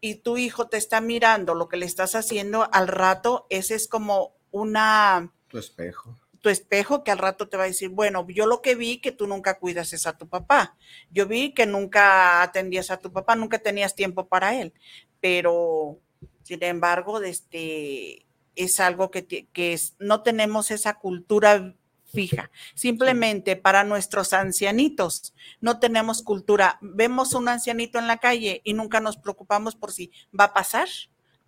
[0.00, 3.88] y tu hijo te está mirando lo que le estás haciendo, al rato ese es
[3.88, 5.32] como una...
[5.48, 6.16] Tu espejo.
[6.40, 9.12] Tu espejo que al rato te va a decir, bueno, yo lo que vi que
[9.12, 10.76] tú nunca cuidas es a tu papá.
[11.10, 14.72] Yo vi que nunca atendías a tu papá, nunca tenías tiempo para él.
[15.20, 15.98] Pero,
[16.44, 18.24] sin embargo, este,
[18.54, 21.74] es algo que, que no tenemos esa cultura
[22.12, 22.50] fija.
[22.74, 26.78] Simplemente para nuestros ancianitos no tenemos cultura.
[26.80, 30.88] Vemos un ancianito en la calle y nunca nos preocupamos por si va a pasar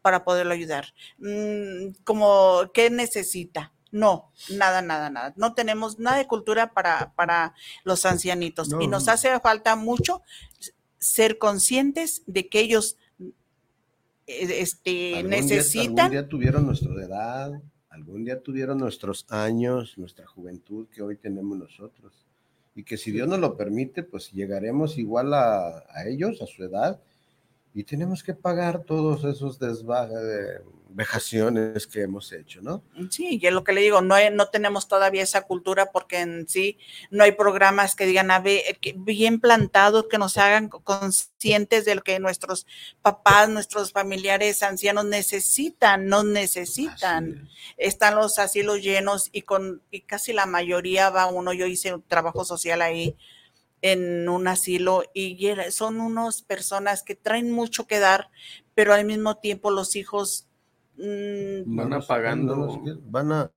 [0.02, 0.94] para poderlo ayudar.
[1.18, 3.72] Mm, como, ¿qué necesita?
[3.92, 5.34] No, nada, nada, nada.
[5.36, 7.54] No tenemos nada de cultura para, para
[7.84, 8.70] los ancianitos.
[8.80, 10.22] y nos hace falta mucho
[10.98, 12.96] ser conscientes de que ellos
[14.26, 16.10] eh, este, necesitan.
[16.10, 17.60] Día, tuvieron nuestra edad
[18.00, 22.26] algún día tuvieron nuestros años, nuestra juventud que hoy tenemos nosotros.
[22.74, 26.64] Y que si Dios nos lo permite, pues llegaremos igual a, a ellos, a su
[26.64, 27.00] edad,
[27.72, 30.18] y tenemos que pagar todos esos desvajes,
[30.92, 32.82] vejaciones que hemos hecho, ¿no?
[33.10, 36.48] Sí, y es lo que le digo, no, no tenemos todavía esa cultura porque en
[36.48, 36.78] sí
[37.10, 38.62] no hay programas que digan a ver,
[38.96, 42.66] bien plantados, que nos hagan conscientes de lo que nuestros
[43.02, 47.48] papás, nuestros familiares ancianos necesitan, no necesitan.
[47.76, 52.02] Están los asilos llenos y con y casi la mayoría va uno, yo hice un
[52.02, 53.16] trabajo social ahí,
[53.82, 55.38] en un asilo y
[55.70, 58.30] son unas personas que traen mucho que dar,
[58.74, 60.46] pero al mismo tiempo los hijos
[60.96, 63.50] mm, van apagando, van a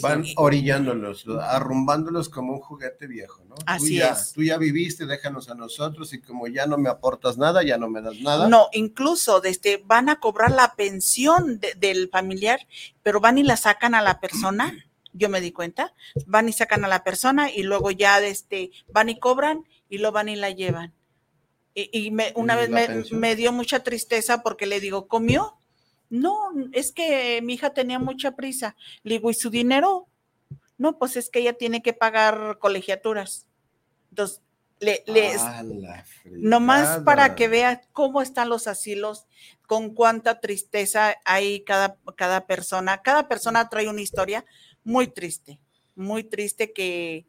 [0.00, 3.54] van orillándolos, arrumbándolos como un juguete viejo, ¿no?
[3.66, 4.32] Así tú ya, es.
[4.32, 7.90] Tú ya viviste, déjanos a nosotros y como ya no me aportas nada, ya no
[7.90, 8.48] me das nada.
[8.48, 12.60] No, incluso desde van a cobrar la pensión del familiar,
[13.02, 14.72] pero van y la sacan a la persona.
[15.14, 15.94] Yo me di cuenta,
[16.26, 20.12] van y sacan a la persona y luego ya este, van y cobran y lo
[20.12, 20.92] van y la llevan.
[21.76, 25.56] Y, me, una vez me, me dio mucha tristeza porque le digo, ¿comió?
[26.08, 28.76] No, es que mi hija tenía mucha prisa.
[29.02, 30.06] Le digo, ¿y su dinero?
[30.78, 33.48] No, pues es que ella tiene que pagar colegiaturas.
[34.10, 34.40] Entonces,
[34.80, 35.40] le, les,
[36.24, 39.26] nomás para que vea cómo están los asilos,
[39.66, 43.02] con cuánta tristeza hay cada, cada persona.
[43.02, 44.44] Cada persona trae una historia
[44.84, 45.58] muy triste,
[45.94, 47.26] muy triste que...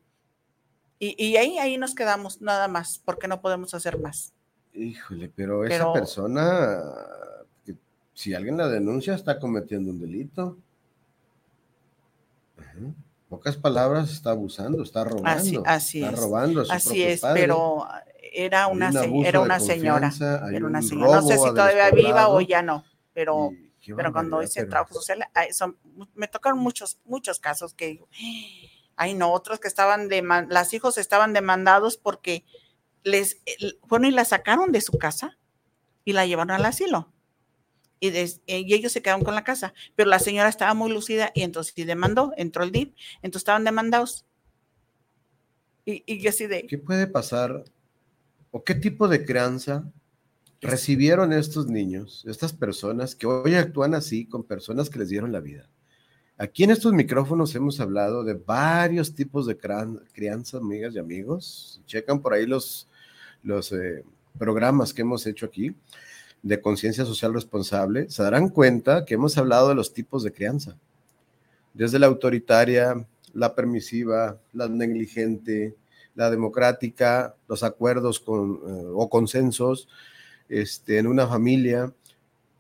[0.97, 4.33] Y, ahí, ahí nos quedamos nada más, porque no podemos hacer más.
[4.73, 6.81] Híjole, pero esa persona
[8.15, 10.57] si alguien la denuncia, está cometiendo un delito.
[13.27, 15.63] Pocas palabras, está abusando, está robando.
[15.65, 17.85] Así, está robando a su Así es, pero
[18.33, 18.89] era una,
[19.25, 20.11] era una señora.
[20.51, 21.21] Era una señora.
[21.21, 23.51] No sé si todavía viva o ya no, pero,
[23.85, 25.27] pero cuando hice trabajo social,
[26.13, 28.01] me tocaron muchos, muchos casos que
[28.95, 32.45] ay no, otros que estaban de, las hijos estaban demandados porque
[33.03, 33.41] les,
[33.87, 35.37] fueron y la sacaron de su casa
[36.03, 37.11] y la llevaron al asilo
[38.01, 41.41] eh, y, ellos se quedaron con la casa, pero la señora estaba muy lucida y
[41.41, 44.25] entonces sí demandó, entró el DIP, entonces estaban demandados.
[45.85, 46.65] Y, y yo así de...
[46.65, 47.63] ¿Qué puede pasar
[48.51, 49.91] o qué tipo de crianza
[50.61, 55.39] recibieron estos niños, estas personas que hoy actúan así con personas que les dieron la
[55.39, 55.69] vida?
[56.37, 61.81] Aquí en estos micrófonos hemos hablado de varios tipos de crianza, amigas y amigos.
[61.85, 62.89] Checan por ahí los,
[63.41, 64.03] los eh,
[64.37, 65.73] programas que hemos hecho aquí
[66.45, 70.77] de conciencia social responsable, se darán cuenta que hemos hablado de los tipos de crianza,
[71.73, 75.75] desde la autoritaria, la permisiva, la negligente,
[76.13, 79.87] la democrática, los acuerdos con, eh, o consensos
[80.47, 81.91] este, en una familia.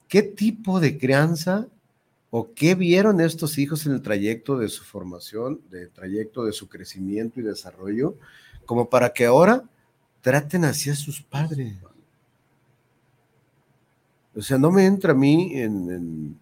[0.07, 1.67] ¿Qué tipo de crianza
[2.29, 6.67] o qué vieron estos hijos en el trayecto de su formación, de trayecto de su
[6.67, 8.15] crecimiento y desarrollo,
[8.65, 9.63] como para que ahora
[10.21, 11.75] traten así a sus padres?
[14.35, 16.39] O sea, no me entra a mí en,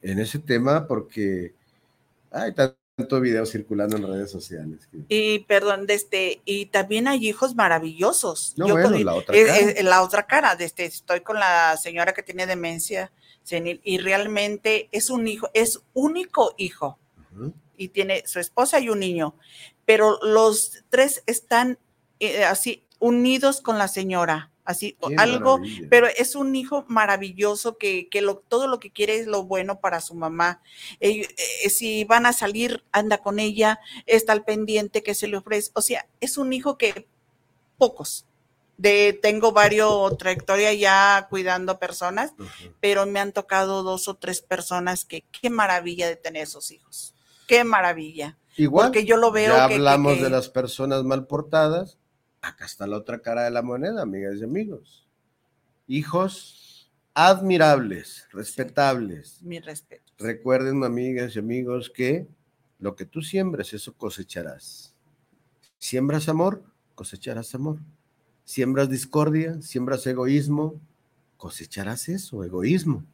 [0.00, 1.54] ese tema porque
[2.30, 4.88] hay tanto video circulando en redes sociales.
[5.08, 8.54] Y perdón, este, y también hay hijos maravillosos.
[8.56, 9.82] No, bueno, la otra cara.
[9.82, 15.10] la otra cara, este, estoy con la señora que tiene demencia senil y realmente es
[15.10, 16.98] un hijo, es único hijo.
[17.76, 19.34] Y tiene su esposa y un niño,
[19.86, 21.78] pero los tres están
[22.20, 28.36] eh, así unidos con la señora así algo, pero es un hijo maravilloso que, lo,
[28.36, 30.62] todo lo que quiere es lo bueno para su mamá.
[31.00, 31.28] Eh,
[31.68, 35.70] si van a salir, anda con ella, está al pendiente que se le ofrece.
[35.74, 37.06] O sea, es un hijo que
[37.76, 38.26] pocos.
[38.76, 42.32] De, tengo varios trayectoria ya cuidando personas,
[42.80, 47.14] pero me han tocado dos o tres personas que qué maravilla de tener esos hijos.
[47.46, 48.38] Qué maravilla.
[48.56, 48.86] Igual.
[48.86, 49.54] Porque yo lo veo.
[49.54, 51.98] Ya hablamos de las personas mal portadas
[52.42, 55.08] acá está la otra cara de la moneda, amigas y amigos.
[55.86, 59.42] Hijos admirables, respetables.
[59.42, 60.12] Mi respeto.
[60.18, 62.26] Recuerden, amigas y amigos, que
[62.78, 64.94] lo que tú siembres, eso cosecharás.
[65.78, 66.64] Siembras amor,
[66.94, 67.78] cosecharás amor.
[68.44, 70.74] Siembras discordia, siembras egoísmo,
[71.36, 73.04] cosecharás eso, egoísmo.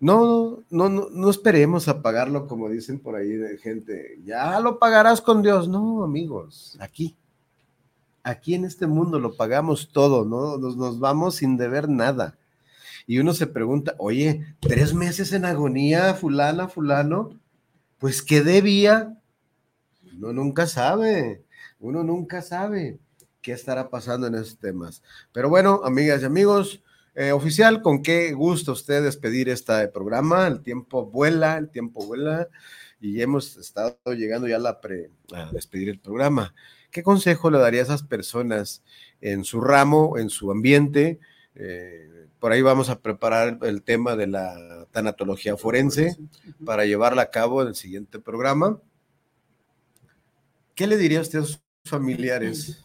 [0.00, 4.78] No, no, no, no esperemos a pagarlo como dicen por ahí de gente, ya lo
[4.78, 5.68] pagarás con Dios.
[5.68, 7.16] No, amigos, aquí,
[8.22, 10.58] aquí en este mundo lo pagamos todo, ¿no?
[10.58, 12.36] Nos, vamos sin deber nada.
[13.06, 17.38] Y uno se pregunta, oye, tres meses en agonía, fulana, fulano,
[17.98, 19.18] pues ¿qué debía?
[20.16, 21.44] Uno nunca sabe,
[21.80, 22.98] uno nunca sabe
[23.44, 25.02] qué estará pasando en esos temas.
[25.30, 26.82] Pero bueno, amigas y amigos,
[27.14, 30.46] eh, oficial, con qué gusto usted despedir este programa.
[30.46, 32.48] El tiempo vuela, el tiempo vuela
[33.02, 36.54] y hemos estado llegando ya a, la pre, a despedir el programa.
[36.90, 38.82] ¿Qué consejo le daría a esas personas
[39.20, 41.20] en su ramo, en su ambiente?
[41.54, 46.16] Eh, por ahí vamos a preparar el tema de la tanatología forense
[46.64, 48.80] para llevarla a cabo en el siguiente programa.
[50.74, 52.83] ¿Qué le diría a usted a sus familiares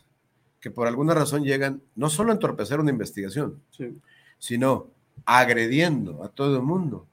[0.60, 3.62] que por alguna razón llegan no solo a entorpecer una investigación,
[4.38, 4.88] sino
[5.26, 7.08] agrediendo a todo el mundo?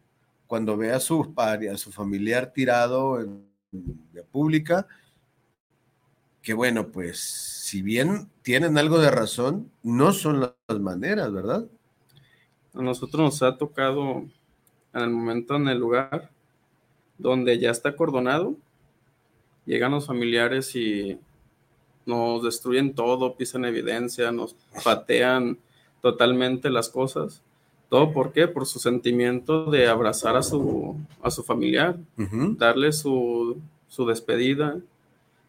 [0.47, 4.87] Cuando ve a su, a su familiar tirado en vía pública,
[6.43, 11.67] que bueno, pues si bien tienen algo de razón, no son las maneras, ¿verdad?
[12.75, 14.25] A nosotros nos ha tocado
[14.95, 16.31] en el momento, en el lugar
[17.19, 18.57] donde ya está acordonado,
[19.65, 21.19] llegan los familiares y
[22.07, 24.55] nos destruyen todo, pisan evidencia, nos
[24.85, 25.59] patean
[26.01, 27.43] totalmente las cosas.
[27.89, 28.49] ¿Todo por qué?
[28.49, 34.79] Por su sentimiento de abrazar a su, a su familiar, darle su, su, despedida,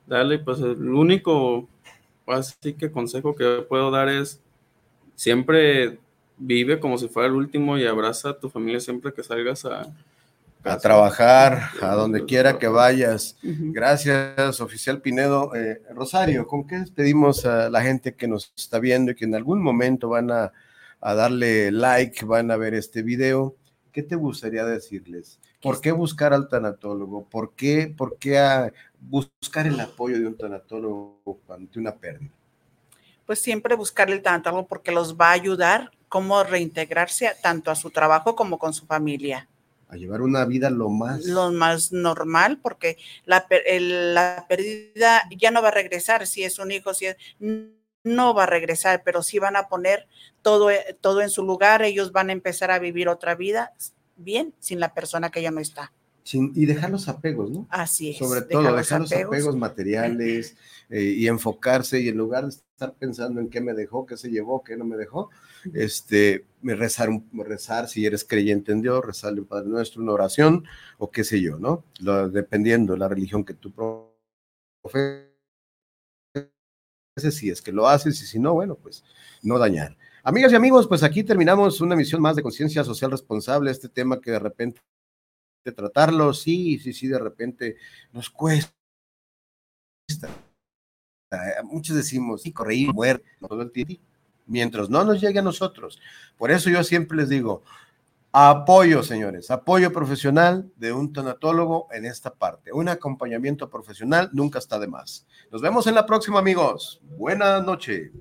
[0.05, 1.67] darle, pues el único,
[2.25, 4.41] así que consejo que puedo dar es
[5.15, 5.99] siempre
[6.37, 9.87] vive como si fuera el último y abraza a tu familia siempre que salgas a,
[10.67, 13.37] a trabajar, a donde quiera que vayas.
[13.41, 15.55] Gracias, oficial Pinedo.
[15.55, 19.35] Eh, Rosario, ¿con qué despedimos a la gente que nos está viendo y que en
[19.35, 20.51] algún momento van a,
[21.01, 23.55] darle like, van a ver este video?
[23.91, 25.39] ¿Qué te gustaría decirles?
[25.61, 27.27] ¿Por qué buscar al tanatólogo?
[27.27, 32.31] ¿Por qué, por qué buscar el apoyo de un tanatólogo ante una pérdida?
[33.25, 37.89] Pues siempre buscar el tanatólogo porque los va a ayudar cómo reintegrarse tanto a su
[37.89, 39.47] trabajo como con su familia
[39.89, 41.25] a llevar una vida lo más...
[41.25, 43.45] Lo más normal, porque la,
[43.79, 47.17] la pérdida ya no va a regresar, si es un hijo, si es,
[48.03, 50.07] no va a regresar, pero sí van a poner
[50.41, 53.73] todo, eh, todo en su lugar, ellos van a empezar a vivir otra vida
[54.15, 55.93] bien sin la persona que ya no está.
[56.23, 57.67] Sin, y dejar los apegos, ¿no?
[57.69, 58.17] Así es.
[58.17, 60.57] Sobre todo, dejar los apegos, materiales
[60.89, 64.29] eh, y enfocarse y en lugar de estar pensando en qué me dejó, qué se
[64.29, 65.29] llevó, qué no me dejó,
[65.73, 70.65] este, rezar, rezar si eres creyente en Dios, rezarle un Padre Nuestro, una oración
[70.97, 71.83] o qué sé yo, ¿no?
[72.29, 73.71] dependiendo de la religión que tú
[74.81, 75.27] profeses,
[77.31, 79.03] si es que lo haces y si no, bueno, pues
[79.41, 79.97] no dañar.
[80.23, 84.19] Amigas y amigos, pues aquí terminamos una misión más de conciencia social responsable, este tema
[84.19, 84.81] que de repente
[85.75, 87.77] tratarlo, sí, sí, sí, de repente
[88.11, 88.73] nos cuesta.
[91.63, 94.01] Muchos decimos, sí, correír, muerte, todo el tiempo
[94.47, 95.99] mientras no nos llegue a nosotros.
[96.37, 97.63] Por eso yo siempre les digo,
[98.31, 102.71] apoyo, señores, apoyo profesional de un tanatólogo en esta parte.
[102.71, 105.25] Un acompañamiento profesional nunca está de más.
[105.51, 107.01] Nos vemos en la próxima, amigos.
[107.17, 108.11] Buenas noches.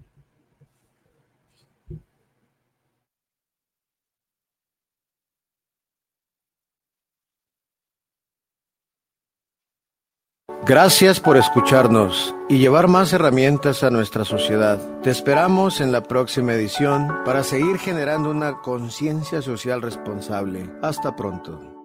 [10.67, 14.81] Gracias por escucharnos y llevar más herramientas a nuestra sociedad.
[15.01, 20.69] Te esperamos en la próxima edición para seguir generando una conciencia social responsable.
[20.83, 21.76] Hasta pronto.